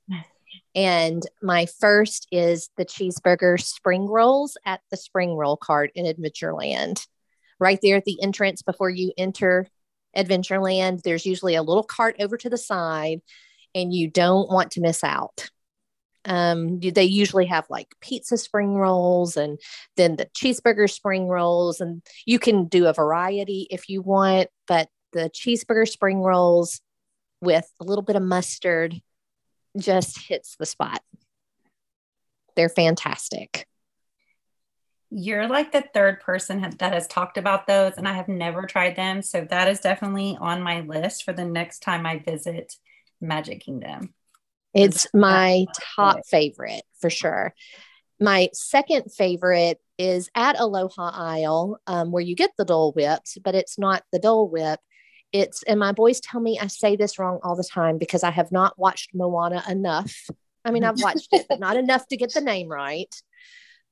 And 0.74 1.22
my 1.42 1.66
first 1.66 2.28
is 2.32 2.70
the 2.78 2.86
cheeseburger 2.86 3.62
spring 3.62 4.08
rolls 4.08 4.58
at 4.66 4.80
the 4.90 4.98
spring 4.98 5.36
roll 5.36 5.58
cart 5.58 5.92
in 5.96 6.06
Adventureland. 6.06 7.06
Right 7.60 7.80
there 7.82 7.98
at 7.98 8.06
the 8.06 8.22
entrance 8.22 8.62
before 8.62 8.90
you 8.90 9.12
enter 9.18 9.68
Adventureland, 10.16 11.04
there's 11.04 11.26
usually 11.26 11.56
a 11.56 11.64
little 11.64 11.84
cart 11.84 12.16
over 12.20 12.38
to 12.38 12.50
the 12.50 12.58
side, 12.58 13.22
and 13.76 13.94
you 13.94 14.10
don't 14.10 14.50
want 14.50 14.72
to 14.72 14.82
miss 14.82 15.04
out. 15.04 15.50
Um, 16.26 16.80
they 16.80 17.04
usually 17.04 17.48
have 17.48 17.66
like 17.70 17.96
pizza 18.00 18.38
spring 18.38 18.76
rolls 18.76 19.38
and 19.38 19.60
then 19.98 20.18
the 20.18 20.28
cheeseburger 20.28 20.90
spring 20.90 21.28
rolls, 21.28 21.82
and 21.82 22.04
you 22.26 22.38
can 22.40 22.66
do 22.66 22.88
a 22.88 22.94
variety 22.94 23.68
if 23.70 23.90
you 23.90 24.02
want, 24.02 24.50
but 24.68 24.90
the 25.14 25.30
cheeseburger 25.30 25.88
spring 25.88 26.22
rolls 26.22 26.82
with 27.42 27.70
a 27.80 27.84
little 27.84 28.04
bit 28.04 28.16
of 28.16 28.22
mustard 28.22 29.02
just 29.78 30.28
hits 30.28 30.56
the 30.58 30.66
spot. 30.66 31.02
They're 32.56 32.70
fantastic. 32.70 33.68
You're 35.10 35.48
like 35.48 35.72
the 35.72 35.84
third 35.94 36.22
person 36.22 36.62
that 36.62 36.94
has 36.94 37.08
talked 37.08 37.38
about 37.38 37.68
those, 37.68 37.98
and 37.98 38.08
I 38.08 38.14
have 38.14 38.30
never 38.30 38.66
tried 38.66 38.96
them. 38.96 39.22
So 39.22 39.46
that 39.50 39.68
is 39.68 39.82
definitely 39.82 40.38
on 40.40 40.62
my 40.62 40.82
list 40.82 41.24
for 41.24 41.34
the 41.34 41.44
next 41.44 41.80
time 41.80 42.06
I 42.06 42.20
visit 42.20 42.76
Magic 43.20 43.62
Kingdom. 43.62 44.14
It's 44.74 45.08
my 45.14 45.66
top 45.96 46.20
favorite 46.28 46.84
for 47.00 47.10
sure. 47.10 47.54
My 48.20 48.50
second 48.54 49.12
favorite 49.12 49.80
is 49.98 50.30
at 50.36 50.60
Aloha 50.60 51.12
Isle, 51.14 51.80
um, 51.88 52.12
where 52.12 52.24
you 52.24 52.36
get 52.36 52.52
the 52.58 52.66
Dole 52.66 52.94
Whips, 52.94 53.38
but 53.44 53.56
it's 53.56 53.78
not 53.78 54.04
the 54.12 54.20
Dole 54.20 54.48
Whip 54.48 54.80
it's 55.34 55.64
and 55.64 55.80
my 55.80 55.92
boys 55.92 56.20
tell 56.20 56.42
me 56.42 56.60
I 56.60 56.68
say 56.68 56.96
this 56.96 57.18
wrong 57.18 57.40
all 57.44 57.56
the 57.56 57.64
time 57.64 57.98
because 57.98 58.24
I 58.24 58.32
have 58.32 58.52
not 58.52 58.78
watched 58.78 59.12
Moana 59.14 59.64
enough. 59.70 60.14
I 60.64 60.72
mean, 60.72 60.84
I've 60.84 61.02
watched 61.02 61.30
it, 61.32 61.46
but 61.50 61.60
not 61.60 61.78
enough 61.78 62.08
to 62.10 62.18
get 62.18 62.34
the 62.34 62.42
name 62.42 62.68
right. 62.68 63.14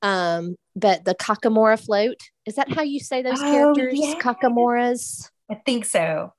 Um, 0.02 0.56
but 0.76 1.04
the 1.04 1.14
Kakamora 1.14 1.84
float, 1.84 2.16
is 2.46 2.54
that 2.54 2.72
how 2.72 2.82
you 2.82 3.00
say 3.00 3.22
those 3.22 3.40
oh, 3.40 3.74
characters? 3.74 3.98
Yeah. 3.98 4.14
Kakamoras? 4.14 5.30
I 5.50 5.56
think 5.66 5.84
so. 5.84 6.32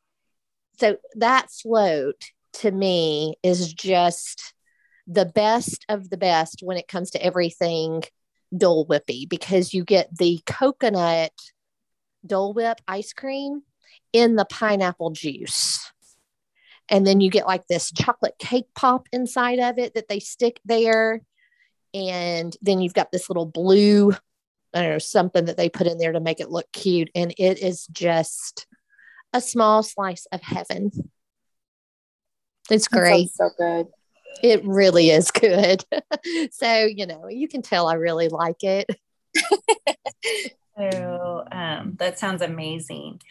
So 0.80 0.98
that 1.16 1.50
float 1.52 2.24
to 2.54 2.72
me 2.72 3.36
is 3.44 3.74
just 3.74 4.54
the 5.08 5.26
best 5.26 5.86
of 5.90 6.10
the 6.10 6.18
best 6.18 6.62
when 6.64 6.78
it 6.78 6.88
comes 6.88 7.12
to 7.12 7.24
everything 7.24 8.04
Dole 8.56 8.86
Whippy 8.86 9.28
because 9.28 9.74
you 9.74 9.84
get 9.84 10.16
the 10.18 10.42
coconut 10.46 11.34
Dole 12.26 12.54
Whip 12.54 12.80
ice 12.88 13.14
cream 13.14 13.64
in 14.14 14.36
the 14.36 14.46
pineapple 14.46 15.12
juice. 15.12 15.92
And 16.90 17.08
then 17.08 17.22
you 17.22 17.30
get 17.30 17.48
like 17.48 17.68
this 17.68 17.92
chocolate 17.92 18.36
cake 18.38 18.68
pop 18.76 19.08
inside 19.14 19.60
of 19.60 19.78
it 19.78 19.94
that 19.94 20.10
they 20.10 20.20
stick 20.20 20.60
there. 20.66 21.22
And 21.94 22.56
then 22.62 22.82
you've 22.82 22.94
got 22.94 23.12
this 23.12 23.30
little 23.30 23.46
blue, 23.46 24.12
I 24.74 24.82
don't 24.82 24.92
know, 24.92 24.98
something 25.00 25.46
that 25.46 25.58
they 25.58 25.70
put 25.70 25.88
in 25.88 25.98
there 25.98 26.12
to 26.12 26.20
make 26.20 26.42
it 26.42 26.52
look 26.52 26.70
cute. 26.74 27.10
And 27.16 27.34
it 27.38 27.60
is 27.60 27.88
just 27.88 28.68
a 29.34 29.40
small 29.40 29.84
slice 29.84 30.26
of 30.34 30.42
heaven. 30.42 30.92
It's 32.70 32.88
great. 32.88 33.32
so 33.32 33.50
good. 33.58 33.88
It 34.44 34.66
really 34.66 35.10
is 35.10 35.32
good. 35.32 35.84
so, 36.52 36.86
you 36.86 37.06
know, 37.06 37.28
you 37.28 37.48
can 37.48 37.62
tell 37.62 37.88
I 37.88 37.96
really 37.96 38.30
like 38.30 38.64
it. 38.64 38.90
so 40.78 41.46
um, 41.52 41.96
that 42.00 42.18
sounds 42.18 42.42
amazing. 42.42 43.22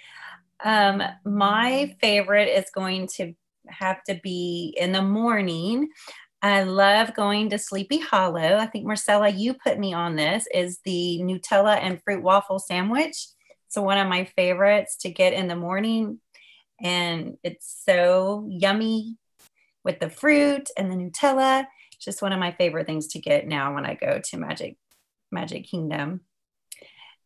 Um, 0.63 1.03
my 1.25 1.97
favorite 2.01 2.49
is 2.49 2.67
going 2.75 3.09
to 3.17 3.35
have 3.69 4.03
to 4.05 4.21
be 4.23 4.77
in 4.79 4.93
the 4.93 5.03
morning. 5.03 5.89
I 6.43 6.63
love 6.63 7.15
going 7.15 7.51
to 7.51 7.59
Sleepy 7.59 7.99
Hollow. 7.99 8.57
I 8.57 8.67
think 8.67 8.87
Marcella, 8.87 9.29
you 9.29 9.55
put 9.55 9.79
me 9.79 9.93
on 9.93 10.17
this, 10.17 10.47
is 10.55 10.79
the 10.85 11.21
Nutella 11.23 11.77
and 11.77 12.03
fruit 12.03 12.23
waffle 12.23 12.59
sandwich. 12.59 13.27
So 13.69 13.83
one 13.83 13.99
of 13.99 14.09
my 14.09 14.25
favorites 14.37 14.97
to 14.99 15.11
get 15.11 15.33
in 15.33 15.49
the 15.49 15.57
morning. 15.57 16.19
And 16.83 17.37
it's 17.43 17.83
so 17.85 18.47
yummy 18.49 19.17
with 19.85 20.01
the 20.01 20.11
fruit 20.11 20.69
and 20.77 20.91
the 20.91 20.97
Nutella. 20.97 21.67
just 22.01 22.23
one 22.23 22.33
of 22.33 22.41
my 22.41 22.53
favorite 22.53 22.87
things 22.87 23.09
to 23.09 23.19
get 23.19 23.47
now 23.47 23.75
when 23.75 23.85
I 23.85 23.95
go 23.95 24.21
to 24.25 24.37
Magic 24.37 24.77
Magic 25.31 25.67
Kingdom. 25.67 26.23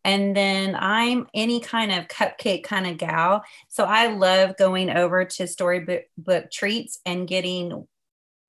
And 0.04 0.36
then 0.36 0.76
I'm 0.78 1.28
any 1.32 1.60
kind 1.60 1.90
of 1.90 2.08
cupcake 2.08 2.62
kind 2.62 2.86
of 2.86 2.98
gal. 2.98 3.42
So 3.68 3.84
I 3.84 4.08
love 4.08 4.56
going 4.58 4.90
over 4.90 5.24
to 5.24 5.46
Storybook 5.46 6.50
Treats 6.52 7.00
and 7.06 7.26
getting 7.26 7.86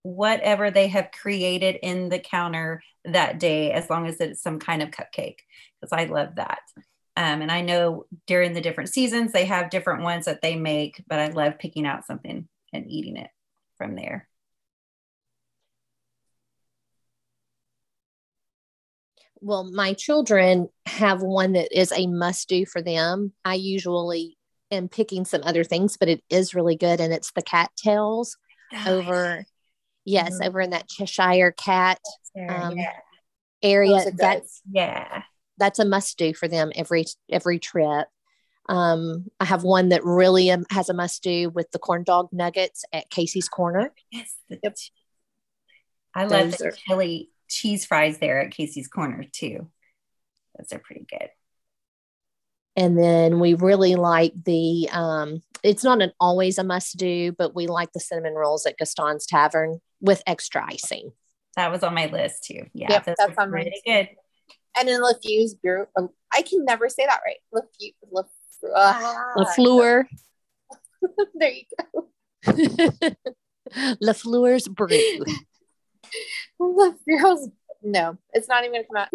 whatever 0.04 0.70
they 0.70 0.89
have 0.89 1.12
created 1.12 1.78
in 1.82 2.10
the 2.10 2.20
counter 2.20 2.84
that 3.06 3.39
day, 3.39 3.72
as 3.72 3.89
long 3.89 4.06
as 4.06 4.20
it's 4.20 4.41
some 4.41 4.60
kind 4.60 4.82
of 4.84 4.91
cupcake, 4.91 5.39
because 5.80 5.94
I 5.94 6.06
love 6.06 6.36
that. 6.36 6.60
Um, 7.17 7.41
and 7.41 7.51
I 7.51 7.62
know 7.62 8.06
during 8.28 8.54
the 8.54 8.62
different 8.62 8.89
seasons, 8.89 9.32
they 9.32 9.45
have 9.45 9.69
different 9.69 10.04
ones 10.04 10.25
that 10.25 10.41
they 10.41 10.56
make, 10.56 11.01
but 11.08 11.19
I 11.19 11.30
love 11.30 11.60
picking 11.60 11.86
out 11.86 12.06
something 12.06 12.47
and 12.73 12.91
eating 12.91 13.15
it 13.15 13.30
from 13.78 13.95
there. 13.95 14.28
well, 19.45 19.63
my 19.63 19.93
children 19.93 20.69
have 20.88 21.21
one 21.21 21.54
that 21.54 21.78
is 21.78 21.91
a 21.91 22.08
must 22.08 22.49
do 22.49 22.65
for 22.65 22.82
them. 22.82 23.32
I 23.45 23.54
usually 23.54 24.38
am 24.71 24.89
picking 24.89 25.23
some 25.23 25.41
other 25.43 25.63
things, 25.63 25.97
but 25.97 26.10
it 26.10 26.23
is 26.32 26.56
really 26.56 26.75
good. 26.75 26.99
And 26.99 27.13
it's 27.13 27.32
the 27.32 27.43
cattails 27.43 28.38
oh, 28.73 28.97
over, 28.97 29.45
yes, 30.04 30.34
mm-hmm. 30.34 30.47
over 30.47 30.62
in 30.62 30.71
that 30.71 30.88
Cheshire 30.88 31.51
cat 31.51 31.99
um, 32.49 32.75
yeah. 32.75 32.93
area. 33.62 34.12
That's, 34.17 34.63
yeah, 34.71 35.21
that's 35.58 35.80
a 35.80 35.86
must 35.86 36.18
do 36.18 36.34
for 36.34 36.48
them 36.48 36.72
every, 36.76 37.06
every 37.30 37.60
trip. 37.60 38.08
Um, 38.68 39.28
I 39.39 39.46
have 39.46 39.63
one 39.63 39.89
that 39.89 40.04
really 40.04 40.50
um, 40.52 40.65
has 40.72 40.89
a 40.89 40.94
must 40.94 41.22
do 41.22 41.50
with 41.50 41.70
the 41.72 41.80
corn 41.80 42.04
dog 42.04 42.30
nuggets 42.32 42.84
at 42.91 43.10
Casey's 43.10 43.48
Corner. 43.48 43.94
Yes. 44.12 44.36
Yep. 44.50 44.76
I 46.15 46.26
love 46.26 46.52
Those 46.52 46.58
the 46.58 46.68
are, 46.68 46.72
chili 46.72 47.30
cheese 47.48 47.86
fries 47.86 48.18
there 48.18 48.41
at 48.41 48.52
Casey's 48.52 48.88
Corner 48.88 49.24
too. 49.32 49.70
Those 50.58 50.74
are 50.74 50.80
pretty 50.80 51.06
good. 51.10 51.30
And 52.76 52.98
then 52.98 53.39
we 53.39 53.54
really 53.54 53.96
like 53.96 54.34
the, 54.44 54.89
um, 54.91 55.41
it's 55.63 55.84
not 55.84 56.02
an 56.02 56.12
always 56.20 56.58
a 56.58 56.63
must 56.63 56.98
do, 56.98 57.32
but 57.38 57.56
we 57.56 57.68
like 57.68 57.94
the 57.94 58.00
cinnamon 58.00 58.34
rolls 58.34 58.65
at 58.65 58.78
Gaston's 58.78 59.26
Tavern 59.26 59.80
with 60.02 60.24
extra 60.28 60.65
icing. 60.65 61.12
That 61.56 61.72
was 61.72 61.84
on 61.84 61.94
my 61.94 62.08
list 62.08 62.44
too. 62.44 62.65
Yeah, 62.74 62.91
yep, 62.91 63.06
that's 63.06 63.38
on 63.38 63.52
really 63.52 63.82
good. 63.86 64.10
And 64.78 64.88
then 64.88 65.02
LeFou's 65.02 65.56
brew. 65.56 65.88
Oh, 65.98 66.12
I 66.34 66.42
can 66.42 66.66
never 66.66 66.90
say 66.90 67.06
that 67.06 67.22
right. 67.26 67.38
LeFou, 67.54 67.94
Lef, 68.12 68.26
ah, 68.76 69.34
LeFleur. 69.38 70.06
there 71.36 71.52
you 71.52 71.64
go. 71.94 72.08
LeFleur's 74.04 74.68
brew. 74.68 74.88
the 76.60 77.52
no, 77.84 78.18
it's 78.34 78.48
not 78.48 78.64
even 78.64 78.84
gonna 78.84 78.86
come 78.88 78.98
out. 78.98 79.10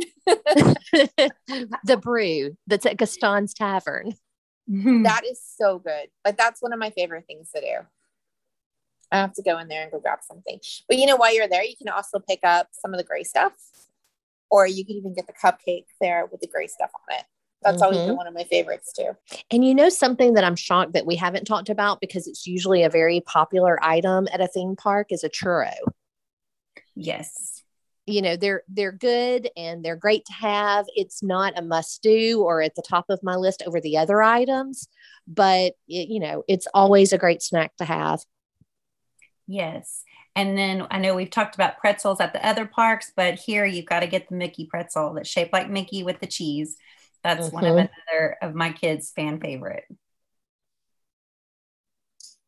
the 1.84 1.96
brew 1.96 2.56
that's 2.66 2.86
at 2.86 2.96
Gaston's 2.96 3.54
Tavern. 3.54 4.12
That 4.68 5.22
is 5.28 5.40
so 5.58 5.80
good. 5.80 6.08
Like 6.24 6.36
that's 6.36 6.62
one 6.62 6.72
of 6.72 6.78
my 6.78 6.90
favorite 6.90 7.24
things 7.26 7.50
to 7.54 7.60
do. 7.60 7.76
I 9.10 9.18
have 9.18 9.32
to 9.34 9.42
go 9.42 9.58
in 9.58 9.66
there 9.68 9.82
and 9.82 9.90
go 9.90 9.98
grab 9.98 10.20
something. 10.22 10.60
But 10.88 10.98
you 10.98 11.06
know, 11.06 11.16
while 11.16 11.34
you're 11.34 11.48
there, 11.48 11.64
you 11.64 11.74
can 11.76 11.88
also 11.88 12.20
pick 12.20 12.40
up 12.44 12.68
some 12.72 12.94
of 12.94 12.98
the 12.98 13.04
gray 13.04 13.24
stuff, 13.24 13.52
or 14.50 14.66
you 14.66 14.84
can 14.84 14.96
even 14.96 15.14
get 15.14 15.26
the 15.26 15.32
cupcake 15.32 15.86
there 16.00 16.26
with 16.26 16.40
the 16.40 16.46
gray 16.46 16.66
stuff 16.66 16.90
on 16.94 17.16
it. 17.16 17.24
That's 17.62 17.76
mm-hmm. 17.76 17.82
always 17.84 17.98
been 17.98 18.08
mm-hmm. 18.08 18.16
one 18.16 18.26
of 18.26 18.34
my 18.34 18.44
favorites 18.44 18.92
too. 18.92 19.10
And 19.50 19.64
you 19.64 19.74
know 19.74 19.88
something 19.88 20.34
that 20.34 20.44
I'm 20.44 20.56
shocked 20.56 20.94
that 20.94 21.06
we 21.06 21.16
haven't 21.16 21.44
talked 21.44 21.68
about 21.68 22.00
because 22.00 22.26
it's 22.26 22.46
usually 22.46 22.82
a 22.82 22.90
very 22.90 23.20
popular 23.20 23.82
item 23.82 24.28
at 24.32 24.40
a 24.40 24.46
theme 24.46 24.76
park 24.76 25.08
is 25.10 25.24
a 25.24 25.28
churro. 25.28 25.72
Yes. 26.94 27.62
You 28.06 28.22
know, 28.22 28.36
they're 28.36 28.62
they're 28.68 28.92
good 28.92 29.50
and 29.56 29.84
they're 29.84 29.96
great 29.96 30.24
to 30.24 30.32
have. 30.32 30.86
It's 30.96 31.22
not 31.22 31.58
a 31.58 31.62
must 31.62 32.02
do 32.02 32.42
or 32.42 32.62
at 32.62 32.74
the 32.74 32.82
top 32.82 33.06
of 33.08 33.22
my 33.22 33.36
list 33.36 33.62
over 33.66 33.80
the 33.80 33.98
other 33.98 34.22
items, 34.22 34.88
but 35.28 35.74
it, 35.86 36.08
you 36.08 36.18
know, 36.18 36.42
it's 36.48 36.66
always 36.74 37.12
a 37.12 37.18
great 37.18 37.42
snack 37.42 37.76
to 37.76 37.84
have. 37.84 38.20
Yes. 39.46 40.02
And 40.36 40.56
then 40.56 40.86
I 40.90 40.98
know 40.98 41.14
we've 41.14 41.30
talked 41.30 41.54
about 41.54 41.78
pretzels 41.78 42.20
at 42.20 42.32
the 42.32 42.46
other 42.46 42.64
parks, 42.64 43.12
but 43.14 43.34
here 43.34 43.64
you've 43.64 43.86
got 43.86 44.00
to 44.00 44.06
get 44.06 44.28
the 44.28 44.36
Mickey 44.36 44.66
pretzel 44.66 45.14
that's 45.14 45.28
shaped 45.28 45.52
like 45.52 45.68
Mickey 45.68 46.02
with 46.02 46.20
the 46.20 46.26
cheese. 46.26 46.76
That's 47.22 47.46
mm-hmm. 47.46 47.54
one 47.54 47.64
of 47.64 47.76
mm-hmm. 47.76 47.92
another 48.12 48.36
of 48.40 48.54
my 48.54 48.72
kids' 48.72 49.10
fan 49.10 49.40
favorite. 49.40 49.84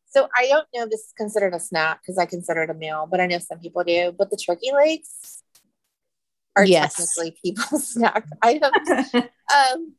So 0.07 0.27
I 0.35 0.47
don't 0.47 0.67
know 0.73 0.83
if 0.83 0.91
this 0.91 1.01
is 1.01 1.13
considered 1.17 1.53
a 1.53 1.59
snack 1.59 2.01
because 2.01 2.19
I 2.19 2.25
consider 2.25 2.63
it 2.63 2.69
a 2.69 2.75
meal, 2.75 3.07
but 3.09 3.19
I 3.19 3.25
know 3.25 3.39
some 3.39 3.59
people 3.59 3.83
do. 3.83 4.13
But 4.17 4.29
the 4.29 4.37
turkey 4.37 4.71
legs 4.71 5.41
are 6.55 6.65
Yes. 6.65 6.95
technically 6.95 7.37
people's 7.43 7.87
snack 7.89 8.25
items. 8.41 9.13
um, 9.13 9.93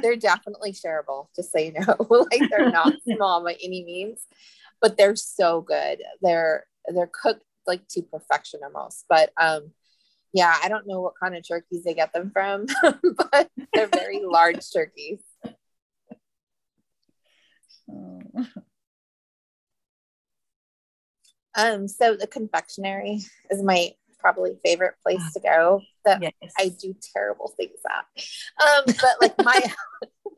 they're 0.00 0.16
definitely 0.16 0.72
shareable, 0.72 1.28
just 1.36 1.52
so 1.52 1.58
you 1.58 1.72
know. 1.72 1.96
like 2.30 2.50
they're 2.50 2.70
not 2.70 2.94
small 3.04 3.44
by 3.44 3.56
any 3.62 3.84
means, 3.84 4.26
but 4.80 4.96
they're 4.96 5.16
so 5.16 5.60
good. 5.60 6.02
They're 6.22 6.66
they're 6.88 7.10
cooked 7.12 7.44
like 7.66 7.86
to 7.88 8.02
perfection 8.02 8.60
almost. 8.64 9.04
But 9.08 9.32
um, 9.40 9.72
yeah, 10.32 10.54
I 10.62 10.68
don't 10.68 10.86
know 10.86 11.00
what 11.00 11.14
kind 11.20 11.36
of 11.36 11.46
turkeys 11.46 11.84
they 11.84 11.94
get 11.94 12.12
them 12.12 12.30
from, 12.32 12.66
but 12.82 13.50
they're 13.74 13.86
very 13.86 14.22
large 14.24 14.64
turkeys. 14.72 15.20
Um, 21.54 21.86
so 21.86 22.16
the 22.16 22.26
confectionery 22.26 23.20
is 23.50 23.62
my 23.62 23.90
probably 24.18 24.52
favorite 24.64 24.94
place 25.02 25.32
to 25.34 25.40
go 25.40 25.82
that 26.04 26.22
yes. 26.22 26.32
I 26.58 26.68
do 26.68 26.94
terrible 27.14 27.52
things 27.56 27.78
at. 27.90 28.06
Um, 28.64 28.84
but 28.86 29.16
like 29.20 29.34
my 29.44 29.60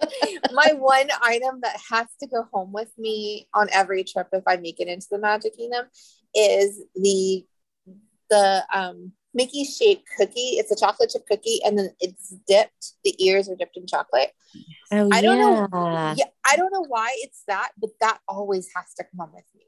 my 0.53 0.73
one 0.73 1.09
item 1.23 1.61
that 1.63 1.77
has 1.91 2.09
to 2.21 2.27
go 2.27 2.49
home 2.53 2.73
with 2.73 2.91
me 2.99 3.47
on 3.55 3.69
every 3.73 4.03
trip 4.03 4.29
if 4.33 4.43
I 4.47 4.57
make 4.57 4.81
it 4.81 4.89
into 4.89 5.07
the 5.11 5.19
Magic 5.19 5.57
Kingdom 5.57 5.87
is 6.35 6.81
the 6.95 7.45
the 8.31 8.65
um 8.73 9.13
Mickey 9.37 9.65
shaped 9.65 10.05
cookie. 10.17 10.59
It's 10.59 10.71
a 10.71 10.77
chocolate 10.77 11.11
chip 11.11 11.27
cookie, 11.27 11.61
and 11.65 11.77
then 11.79 11.91
it's 12.01 12.35
dipped. 12.47 12.93
The 13.03 13.15
ears 13.25 13.49
are 13.49 13.57
dipped 13.57 13.77
in 13.77 13.87
chocolate. 13.87 14.31
Oh, 14.93 15.09
I 15.13 15.21
don't 15.21 15.39
know. 15.39 15.69
yeah. 15.91 16.15
Yeah, 16.17 16.25
I 16.49 16.57
don't 16.57 16.73
know 16.73 16.85
why 16.87 17.13
it's 17.19 17.43
that, 17.49 17.71
but 17.81 17.91
that 18.01 18.19
always 18.29 18.69
has 18.77 18.95
to 18.95 19.05
come 19.05 19.27
home 19.27 19.35
with 19.35 19.45
me. 19.57 19.63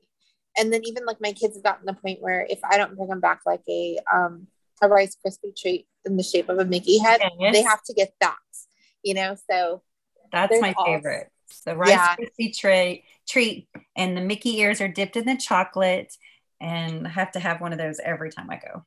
And 0.57 0.73
then 0.73 0.83
even 0.85 1.05
like 1.05 1.21
my 1.21 1.33
kids 1.33 1.57
have 1.57 1.65
gotten 1.65 1.87
to 1.87 1.93
the 1.93 2.01
point 2.01 2.21
where 2.23 2.47
if 2.49 2.61
I 2.65 2.77
don't 2.77 2.97
bring 2.97 3.09
them 3.09 3.21
back 3.21 3.41
like 3.45 3.63
a 3.69 3.99
um 4.13 4.47
a 4.83 4.89
Rice 4.89 5.17
Krispie 5.25 5.57
treat 5.57 5.87
in 6.05 6.17
the 6.17 6.23
shape 6.23 6.49
of 6.49 6.59
a 6.59 6.65
Mickey 6.65 6.99
head, 6.99 7.21
Yes. 7.41 7.53
they 7.55 7.63
have 7.63 7.83
to 7.85 7.93
get 7.95 8.13
that. 8.21 8.37
You 9.03 9.15
know, 9.15 9.37
so 9.51 9.83
That's 10.33 10.61
my 10.61 10.75
all- 10.79 10.85
favorite. 10.87 11.29
The 11.65 11.77
Rice 11.77 11.91
Yeah. 11.91 12.17
Krispie 12.17 12.57
treat, 12.57 13.05
treat, 13.29 13.69
and 13.97 14.17
the 14.17 14.21
Mickey 14.21 14.59
ears 14.59 14.81
are 14.81 14.89
dipped 14.89 15.17
in 15.17 15.27
the 15.27 15.37
chocolate, 15.37 16.13
and 16.61 17.07
I 17.07 17.11
have 17.11 17.33
to 17.33 17.41
have 17.41 17.61
one 17.61 17.73
of 17.73 17.79
those 17.79 18.01
every 18.01 18.31
time 18.31 18.49
I 18.51 18.57
go. 18.57 18.85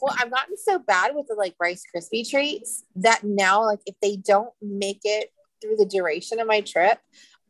Well, 0.00 0.14
I've 0.18 0.30
gotten 0.30 0.56
so 0.56 0.78
bad 0.78 1.14
with 1.14 1.28
the 1.28 1.34
like 1.34 1.54
Rice 1.60 1.82
Krispie 1.94 2.28
treats 2.28 2.84
that 2.96 3.22
now, 3.22 3.64
like, 3.64 3.80
if 3.86 3.94
they 4.02 4.16
don't 4.16 4.52
make 4.60 5.00
it 5.04 5.30
through 5.60 5.76
the 5.76 5.86
duration 5.86 6.40
of 6.40 6.48
my 6.48 6.60
trip, 6.60 6.98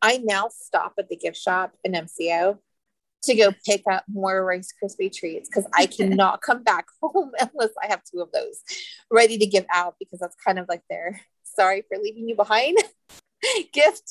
I 0.01 0.17
now 0.17 0.49
stop 0.49 0.93
at 0.99 1.09
the 1.09 1.15
gift 1.15 1.37
shop 1.37 1.73
in 1.83 1.93
MCO 1.93 2.59
to 3.23 3.35
go 3.35 3.51
pick 3.65 3.83
up 3.89 4.03
more 4.07 4.43
Rice 4.45 4.71
Krispie 4.71 5.11
treats 5.11 5.49
because 5.49 5.65
I 5.73 5.85
cannot 5.97 6.41
come 6.41 6.63
back 6.63 6.85
home 7.01 7.31
unless 7.39 7.71
I 7.81 7.87
have 7.87 8.01
two 8.03 8.21
of 8.21 8.31
those 8.31 8.61
ready 9.09 9.37
to 9.37 9.45
give 9.45 9.65
out 9.73 9.95
because 9.99 10.19
that's 10.19 10.35
kind 10.45 10.59
of 10.59 10.67
like 10.69 10.83
their 10.89 11.19
sorry 11.43 11.83
for 11.87 11.97
leaving 11.97 12.27
you 12.27 12.35
behind 12.35 12.77
gift. 13.73 14.09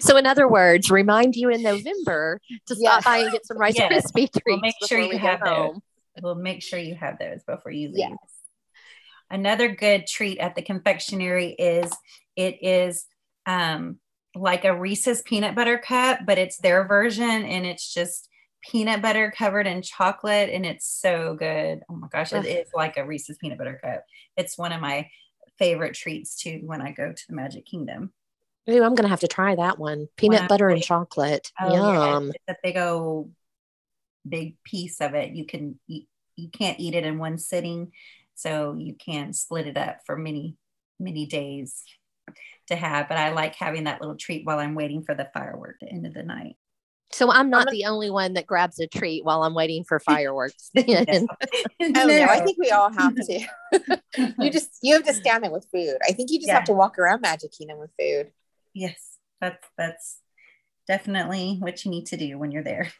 So, 0.00 0.16
in 0.16 0.26
other 0.26 0.48
words, 0.48 0.90
remind 0.90 1.36
you 1.36 1.48
in 1.50 1.62
November 1.62 2.40
to 2.66 2.74
stop 2.74 2.80
Yes. 2.98 3.04
by 3.04 3.18
and 3.18 3.32
get 3.32 3.46
some 3.46 3.58
Rice 3.58 3.74
Yes. 3.76 4.10
Krispie 4.10 4.30
treats. 4.30 4.40
We'll 4.46 4.60
make 4.60 4.74
sure 4.86 4.98
you 5.00 5.18
have 5.18 5.40
those. 5.44 5.76
We'll 6.22 6.34
make 6.36 6.62
sure 6.62 6.78
you 6.78 6.94
have 6.94 7.18
those 7.18 7.42
before 7.44 7.72
you 7.72 7.88
leave. 7.88 7.98
yes. 7.98 8.18
Another 9.30 9.68
good 9.74 10.06
treat 10.06 10.38
at 10.38 10.54
the 10.54 10.62
confectionery 10.62 11.48
is 11.52 11.90
it 12.36 12.58
is 12.62 13.06
um, 13.46 13.98
like 14.34 14.64
a 14.64 14.74
Reese's 14.78 15.22
peanut 15.22 15.54
butter 15.54 15.78
cup, 15.78 16.20
but 16.26 16.38
it's 16.38 16.58
their 16.58 16.86
version 16.86 17.24
and 17.44 17.66
it's 17.66 17.92
just 17.92 18.28
peanut 18.62 19.02
butter 19.02 19.32
covered 19.36 19.66
in 19.66 19.82
chocolate 19.82 20.50
and 20.50 20.64
it's 20.64 20.86
so 20.86 21.34
good. 21.34 21.80
Oh 21.90 21.96
my 21.96 22.08
gosh, 22.12 22.32
it 22.32 22.44
is 22.46 22.68
like 22.74 22.96
a 22.96 23.04
Reese's 23.04 23.36
peanut 23.38 23.58
butter 23.58 23.78
cup. 23.82 24.04
It's 24.36 24.56
one 24.56 24.72
of 24.72 24.80
my 24.80 25.08
favorite 25.58 25.94
treats 25.94 26.36
too 26.36 26.60
when 26.64 26.80
I 26.80 26.92
go 26.92 27.12
to 27.12 27.22
the 27.28 27.34
Magic 27.34 27.66
Kingdom. 27.66 28.12
Ooh, 28.68 28.82
I'm 28.82 28.94
gonna 28.94 29.08
have 29.08 29.20
to 29.20 29.28
try 29.28 29.54
that 29.56 29.78
one. 29.78 30.08
Peanut 30.16 30.42
Wow. 30.42 30.48
butter 30.48 30.68
and 30.70 30.82
chocolate. 30.82 31.50
Oh, 31.60 31.72
yeah, 31.72 32.12
Yum. 32.12 32.30
It's 32.34 32.44
a 32.48 32.56
big 32.62 32.76
old 32.76 33.32
big 34.26 34.56
piece 34.64 35.00
of 35.00 35.14
it. 35.14 35.32
You 35.32 35.44
can 35.46 35.78
eat, 35.88 36.08
you 36.36 36.48
can't 36.48 36.80
eat 36.80 36.94
it 36.94 37.04
in 37.04 37.18
one 37.18 37.36
sitting, 37.38 37.92
so 38.34 38.74
you 38.78 38.94
can 38.94 39.32
split 39.32 39.66
it 39.66 39.76
up 39.76 39.98
for 40.06 40.16
many 40.16 40.56
many 40.98 41.26
days 41.26 41.82
to 42.68 42.76
have. 42.76 43.08
But 43.08 43.18
I 43.18 43.32
like 43.32 43.54
having 43.56 43.84
that 43.84 44.00
little 44.00 44.16
treat 44.16 44.46
while 44.46 44.58
I'm 44.60 44.74
waiting 44.74 45.02
for 45.04 45.14
the 45.14 45.28
firework 45.34 45.76
at 45.82 45.88
the 45.88 45.94
end 45.94 46.06
of 46.06 46.14
the 46.14 46.22
night. 46.22 46.56
So 47.12 47.30
I'm 47.30 47.50
not 47.50 47.62
I'm 47.62 47.68
a- 47.68 47.70
the 47.72 47.84
only 47.84 48.10
one 48.10 48.32
that 48.34 48.46
grabs 48.46 48.80
a 48.80 48.86
treat 48.86 49.24
while 49.24 49.42
I'm 49.42 49.54
waiting 49.54 49.84
for 49.84 50.00
fireworks. 50.00 50.70
No. 50.86 51.04
Oh 51.96 52.06
no, 52.06 52.24
I 52.24 52.40
think 52.44 52.56
we 52.58 52.70
all 52.70 52.90
have 52.90 53.14
to. 53.14 53.46
you 54.38 54.50
just 54.50 54.70
you 54.82 54.94
have 54.94 55.04
to 55.04 55.12
stand 55.12 55.44
there 55.44 55.50
with 55.50 55.66
food. 55.70 55.98
I 56.08 56.12
think 56.12 56.30
you 56.30 56.38
just 56.38 56.48
Yeah. 56.48 56.54
have 56.54 56.64
to 56.64 56.72
walk 56.72 56.98
around 56.98 57.20
Magic 57.20 57.52
Kingdom 57.52 57.78
with 57.78 57.90
food. 58.00 58.30
Yes, 58.74 59.18
that's 59.40 59.66
that's 59.78 60.20
definitely 60.86 61.56
what 61.60 61.84
you 61.84 61.90
need 61.90 62.06
to 62.06 62.16
do 62.16 62.38
when 62.38 62.50
you're 62.50 62.64
there. 62.64 62.92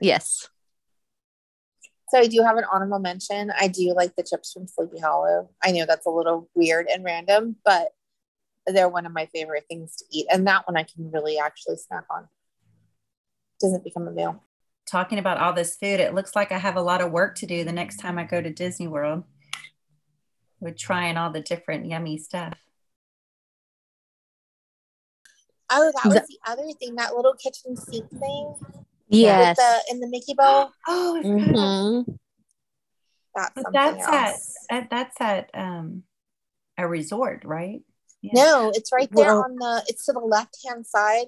yes. 0.00 0.48
So 2.10 2.18
I 2.18 2.26
do 2.26 2.42
have 2.42 2.58
an 2.58 2.64
honorable 2.70 2.98
mention. 2.98 3.50
I 3.58 3.68
do 3.68 3.94
like 3.96 4.14
the 4.16 4.22
chips 4.22 4.52
from 4.52 4.66
Sleepy 4.68 5.00
Hollow. 5.00 5.48
I 5.64 5.72
know 5.72 5.86
that's 5.86 6.04
a 6.04 6.10
little 6.10 6.50
weird 6.54 6.86
and 6.92 7.02
random, 7.02 7.56
but 7.64 7.88
they're 8.66 8.88
one 8.88 9.06
of 9.06 9.12
my 9.12 9.26
favorite 9.26 9.64
things 9.66 9.96
to 9.96 10.04
eat. 10.12 10.26
And 10.30 10.46
that 10.46 10.68
one 10.68 10.76
I 10.76 10.82
can 10.82 11.10
really 11.10 11.38
actually 11.38 11.76
snack 11.76 12.04
on. 12.10 12.28
Doesn't 13.60 13.82
become 13.82 14.06
a 14.06 14.10
meal. 14.10 14.42
Talking 14.90 15.18
about 15.18 15.38
all 15.38 15.54
this 15.54 15.76
food, 15.76 16.00
it 16.00 16.14
looks 16.14 16.36
like 16.36 16.52
I 16.52 16.58
have 16.58 16.76
a 16.76 16.82
lot 16.82 17.00
of 17.00 17.12
work 17.12 17.36
to 17.36 17.46
do 17.46 17.64
the 17.64 17.72
next 17.72 17.96
time 17.96 18.18
I 18.18 18.24
go 18.24 18.42
to 18.42 18.50
Disney 18.50 18.88
World 18.88 19.24
with 20.60 20.76
trying 20.76 21.16
all 21.16 21.30
the 21.30 21.40
different 21.40 21.86
yummy 21.86 22.18
stuff. 22.18 22.54
Oh, 25.72 25.90
that 25.94 26.04
was 26.04 26.14
The- 26.14 26.26
the 26.28 26.38
other 26.50 26.72
thing, 26.78 26.94
that 26.96 27.14
little 27.14 27.34
kitchen 27.34 27.76
sink 27.76 28.08
thing 28.10 28.54
Yes. 29.08 29.56
with 29.56 29.66
the 29.66 29.92
in 29.94 30.00
the 30.00 30.06
Mickey 30.08 30.34
bowl. 30.34 30.70
Oh, 30.86 31.16
I 31.18 31.22
forgot 31.22 31.48
about 31.50 31.56
Mhm. 31.56 32.18
That's 33.34 33.52
But 33.54 33.62
something 33.62 33.72
that's 33.72 34.08
at, 34.08 34.28
else. 34.28 34.56
at 34.70 34.90
that's 34.90 35.20
at 35.20 35.50
um 35.54 36.04
a 36.78 36.86
resort, 36.86 37.44
right? 37.44 37.80
Yeah. 38.20 38.32
No, 38.34 38.70
it's 38.74 38.92
right 38.92 39.08
there 39.12 39.26
Well- 39.34 39.44
on 39.44 39.56
the. 39.56 39.84
It's 39.88 40.04
to 40.06 40.12
the 40.12 40.20
left 40.20 40.56
hand 40.66 40.86
side 40.86 41.26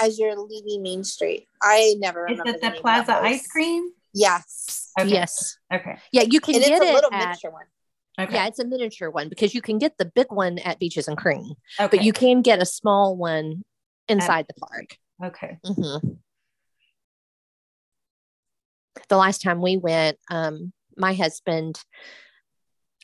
as 0.00 0.18
you're 0.18 0.36
leaving 0.36 0.82
Main 0.82 1.04
Street. 1.04 1.46
I 1.62 1.94
never 1.98 2.26
Is 2.26 2.38
remember 2.38 2.50
it 2.56 2.60
the 2.60 2.66
name 2.70 2.76
of 2.78 2.82
that 2.82 3.06
Plaza. 3.06 3.22
Ice 3.22 3.46
Cream? 3.46 3.92
Yes, 4.12 4.90
Okay. 4.98 5.08
Yes. 5.10 5.58
Okay. 5.72 5.98
Yeah, 6.12 6.22
you 6.22 6.40
can 6.40 6.54
and 6.54 6.62
it's 6.62 6.70
get 6.70 6.82
a 6.82 6.86
it 6.86 6.94
little 6.94 7.12
at 7.12 7.18
miniature 7.26 7.50
one. 7.50 7.66
Okay. 8.18 8.32
yeah, 8.34 8.46
it's 8.46 8.60
a 8.60 8.64
miniature 8.64 9.10
one 9.10 9.28
because 9.28 9.54
you 9.54 9.60
can 9.60 9.78
get 9.78 9.98
the 9.98 10.04
big 10.04 10.30
one 10.30 10.58
at 10.60 10.78
Beaches 10.78 11.08
and 11.08 11.16
Cream, 11.18 11.54
okay. 11.80 11.96
but 11.96 12.04
you 12.04 12.12
can 12.12 12.40
get 12.42 12.62
a 12.62 12.66
small 12.66 13.16
one 13.16 13.64
inside 14.08 14.46
the 14.48 14.54
park. 14.54 14.98
okay. 15.24 15.58
Mhm. 15.64 16.18
The 19.08 19.16
last 19.16 19.42
time 19.42 19.60
we 19.60 19.76
went, 19.76 20.18
um, 20.30 20.72
my 20.96 21.14
husband, 21.14 21.80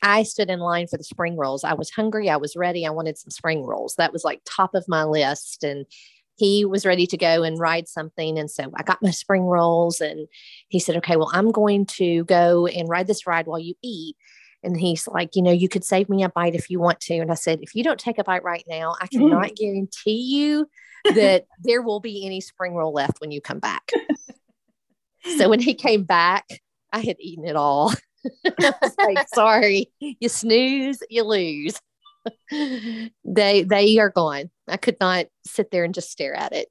I 0.01 0.23
stood 0.23 0.49
in 0.49 0.59
line 0.59 0.87
for 0.87 0.97
the 0.97 1.03
spring 1.03 1.37
rolls. 1.37 1.63
I 1.63 1.73
was 1.73 1.91
hungry. 1.91 2.29
I 2.29 2.37
was 2.37 2.55
ready. 2.55 2.87
I 2.87 2.91
wanted 2.91 3.17
some 3.17 3.29
spring 3.29 3.63
rolls. 3.63 3.95
That 3.97 4.13
was 4.13 4.23
like 4.23 4.41
top 4.45 4.73
of 4.73 4.85
my 4.87 5.03
list. 5.03 5.63
And 5.63 5.85
he 6.37 6.65
was 6.65 6.85
ready 6.85 7.05
to 7.07 7.17
go 7.17 7.43
and 7.43 7.59
ride 7.59 7.87
something. 7.87 8.39
And 8.39 8.49
so 8.49 8.71
I 8.75 8.83
got 8.83 9.03
my 9.03 9.11
spring 9.11 9.43
rolls 9.43 10.01
and 10.01 10.27
he 10.69 10.79
said, 10.79 10.95
okay, 10.97 11.17
well, 11.17 11.29
I'm 11.33 11.51
going 11.51 11.85
to 11.97 12.23
go 12.25 12.65
and 12.65 12.89
ride 12.89 13.07
this 13.07 13.27
ride 13.27 13.45
while 13.45 13.59
you 13.59 13.75
eat. 13.83 14.15
And 14.63 14.79
he's 14.79 15.07
like, 15.07 15.35
you 15.35 15.41
know, 15.41 15.51
you 15.51 15.67
could 15.67 15.83
save 15.83 16.09
me 16.09 16.23
a 16.23 16.29
bite 16.29 16.55
if 16.55 16.69
you 16.69 16.79
want 16.79 16.99
to. 17.01 17.15
And 17.15 17.31
I 17.31 17.35
said, 17.35 17.59
if 17.61 17.75
you 17.75 17.83
don't 17.83 17.99
take 17.99 18.19
a 18.19 18.23
bite 18.23 18.43
right 18.43 18.63
now, 18.67 18.95
I 18.99 19.07
mm-hmm. 19.07 19.29
cannot 19.29 19.55
guarantee 19.55 20.21
you 20.21 20.67
that 21.15 21.45
there 21.63 21.81
will 21.81 21.99
be 21.99 22.25
any 22.25 22.41
spring 22.41 22.75
roll 22.75 22.93
left 22.93 23.19
when 23.19 23.31
you 23.31 23.41
come 23.41 23.59
back. 23.59 23.91
so 25.37 25.49
when 25.49 25.59
he 25.59 25.73
came 25.73 26.03
back, 26.03 26.45
I 26.91 26.99
had 26.99 27.17
eaten 27.19 27.45
it 27.45 27.55
all. 27.55 27.93
I 28.45 28.73
was 28.81 28.95
like, 28.97 29.27
sorry, 29.33 29.91
you 29.99 30.29
snooze, 30.29 30.99
you 31.09 31.23
lose. 31.23 31.79
they 33.25 33.63
they 33.63 33.97
are 33.97 34.11
gone. 34.11 34.51
I 34.67 34.77
could 34.77 34.97
not 34.99 35.25
sit 35.45 35.71
there 35.71 35.83
and 35.83 35.93
just 35.93 36.11
stare 36.11 36.35
at 36.35 36.53
it. 36.53 36.67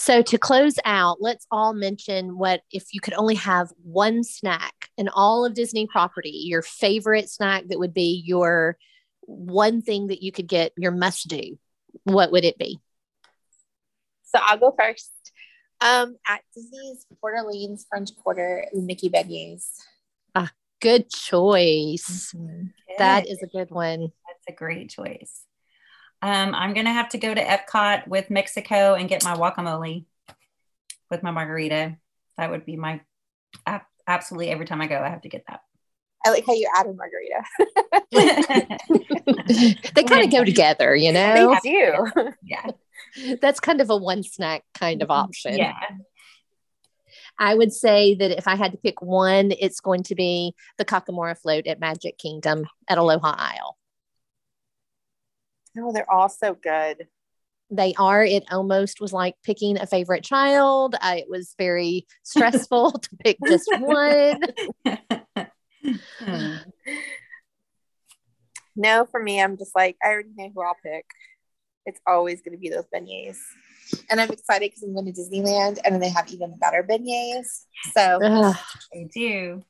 So 0.00 0.22
to 0.22 0.38
close 0.38 0.76
out, 0.86 1.18
let's 1.20 1.46
all 1.50 1.74
mention 1.74 2.38
what 2.38 2.62
if 2.72 2.94
you 2.94 3.00
could 3.00 3.12
only 3.12 3.34
have 3.34 3.70
one 3.82 4.24
snack 4.24 4.88
in 4.96 5.10
all 5.10 5.44
of 5.44 5.52
Disney 5.52 5.86
property, 5.86 6.30
your 6.46 6.62
favorite 6.62 7.28
snack 7.28 7.64
that 7.68 7.78
would 7.78 7.92
be 7.92 8.22
your 8.24 8.78
one 9.20 9.82
thing 9.82 10.06
that 10.06 10.22
you 10.22 10.32
could 10.32 10.46
get 10.46 10.72
your 10.78 10.90
must 10.90 11.28
do. 11.28 11.58
What 12.04 12.32
would 12.32 12.46
it 12.46 12.56
be? 12.56 12.80
So 14.24 14.38
I'll 14.40 14.56
go 14.56 14.74
first. 14.78 15.10
Um, 15.82 16.16
at 16.26 16.40
Disney's 16.54 17.04
Port 17.20 17.34
Orleans 17.36 17.84
French 17.90 18.08
Quarter, 18.22 18.68
Mickey 18.72 19.10
beignets. 19.10 19.66
Good 20.80 21.10
choice. 21.10 22.34
That 22.96 23.24
Good. 23.24 23.32
is 23.32 23.42
a 23.42 23.46
good 23.46 23.70
one. 23.70 24.00
that's 24.00 24.46
a 24.48 24.52
great 24.52 24.88
choice. 24.88 25.42
Um, 26.22 26.54
I'm 26.54 26.74
gonna 26.74 26.92
have 26.92 27.08
to 27.10 27.18
go 27.18 27.32
to 27.32 27.42
Epcot 27.42 28.06
with 28.06 28.30
Mexico 28.30 28.94
and 28.94 29.08
get 29.08 29.24
my 29.24 29.34
guacamole 29.34 30.04
with 31.10 31.22
my 31.22 31.30
margarita. 31.30 31.96
That 32.36 32.50
would 32.50 32.66
be 32.66 32.76
my 32.76 33.00
absolutely 34.10 34.50
every 34.50 34.66
time 34.66 34.80
I 34.80 34.86
go, 34.86 35.00
I 35.00 35.08
have 35.08 35.22
to 35.22 35.28
get 35.28 35.44
that. 35.48 35.60
I 36.24 36.30
like 36.30 36.44
how 36.46 36.52
you 36.52 36.68
added 36.76 36.96
margarita. 36.96 37.44
they 39.94 40.02
kind 40.02 40.24
of 40.24 40.30
go 40.30 40.44
together, 40.44 40.94
you 40.94 41.12
know. 41.12 41.56
They 41.62 41.70
do. 41.70 42.32
Yeah. 42.44 42.66
That's 43.40 43.58
kind 43.58 43.80
of 43.80 43.88
a 43.88 43.96
one 43.96 44.22
snack 44.22 44.64
kind 44.74 45.02
of 45.02 45.10
option. 45.10 45.56
Yeah. 45.56 45.72
I 47.38 47.54
would 47.54 47.72
say 47.72 48.14
that 48.16 48.36
if 48.36 48.46
I 48.46 48.54
had 48.54 48.72
to 48.72 48.78
pick 48.78 49.00
one, 49.00 49.52
it's 49.58 49.80
going 49.80 50.02
to 50.04 50.14
be 50.14 50.54
the 50.76 50.84
Kakamora 50.84 51.38
float 51.38 51.66
at 51.66 51.80
Magic 51.80 52.18
Kingdom 52.18 52.66
at 52.86 52.98
Aloha 52.98 53.34
Isle. 53.38 53.78
Oh, 55.78 55.92
they're 55.92 56.10
all 56.10 56.28
so 56.28 56.54
good. 56.54 57.06
They 57.70 57.94
are. 57.98 58.24
It 58.24 58.44
almost 58.50 59.00
was 59.00 59.12
like 59.12 59.36
picking 59.44 59.78
a 59.78 59.86
favorite 59.86 60.24
child. 60.24 60.96
I, 61.00 61.18
it 61.18 61.26
was 61.28 61.54
very 61.56 62.06
stressful 62.24 62.92
to 63.02 63.16
pick 63.22 63.38
just 63.46 63.70
one. 63.78 64.40
Hmm. 66.18 66.56
no, 68.76 69.06
for 69.10 69.22
me, 69.22 69.40
I'm 69.40 69.56
just 69.56 69.74
like, 69.74 69.96
I 70.02 70.08
already 70.08 70.30
know 70.36 70.50
who 70.54 70.62
I'll 70.62 70.76
pick. 70.82 71.06
It's 71.86 72.00
always 72.06 72.42
going 72.42 72.52
to 72.52 72.60
be 72.60 72.68
those 72.68 72.84
beignets. 72.94 73.38
And 74.10 74.20
I'm 74.20 74.30
excited 74.30 74.70
because 74.70 74.82
I'm 74.82 74.92
going 74.92 75.06
to 75.06 75.12
Disneyland 75.12 75.78
and 75.84 75.94
then 75.94 76.00
they 76.00 76.10
have 76.10 76.30
even 76.30 76.56
better 76.58 76.82
beignets. 76.82 77.64
So 77.92 78.18
they 78.92 79.04
do. 79.04 79.62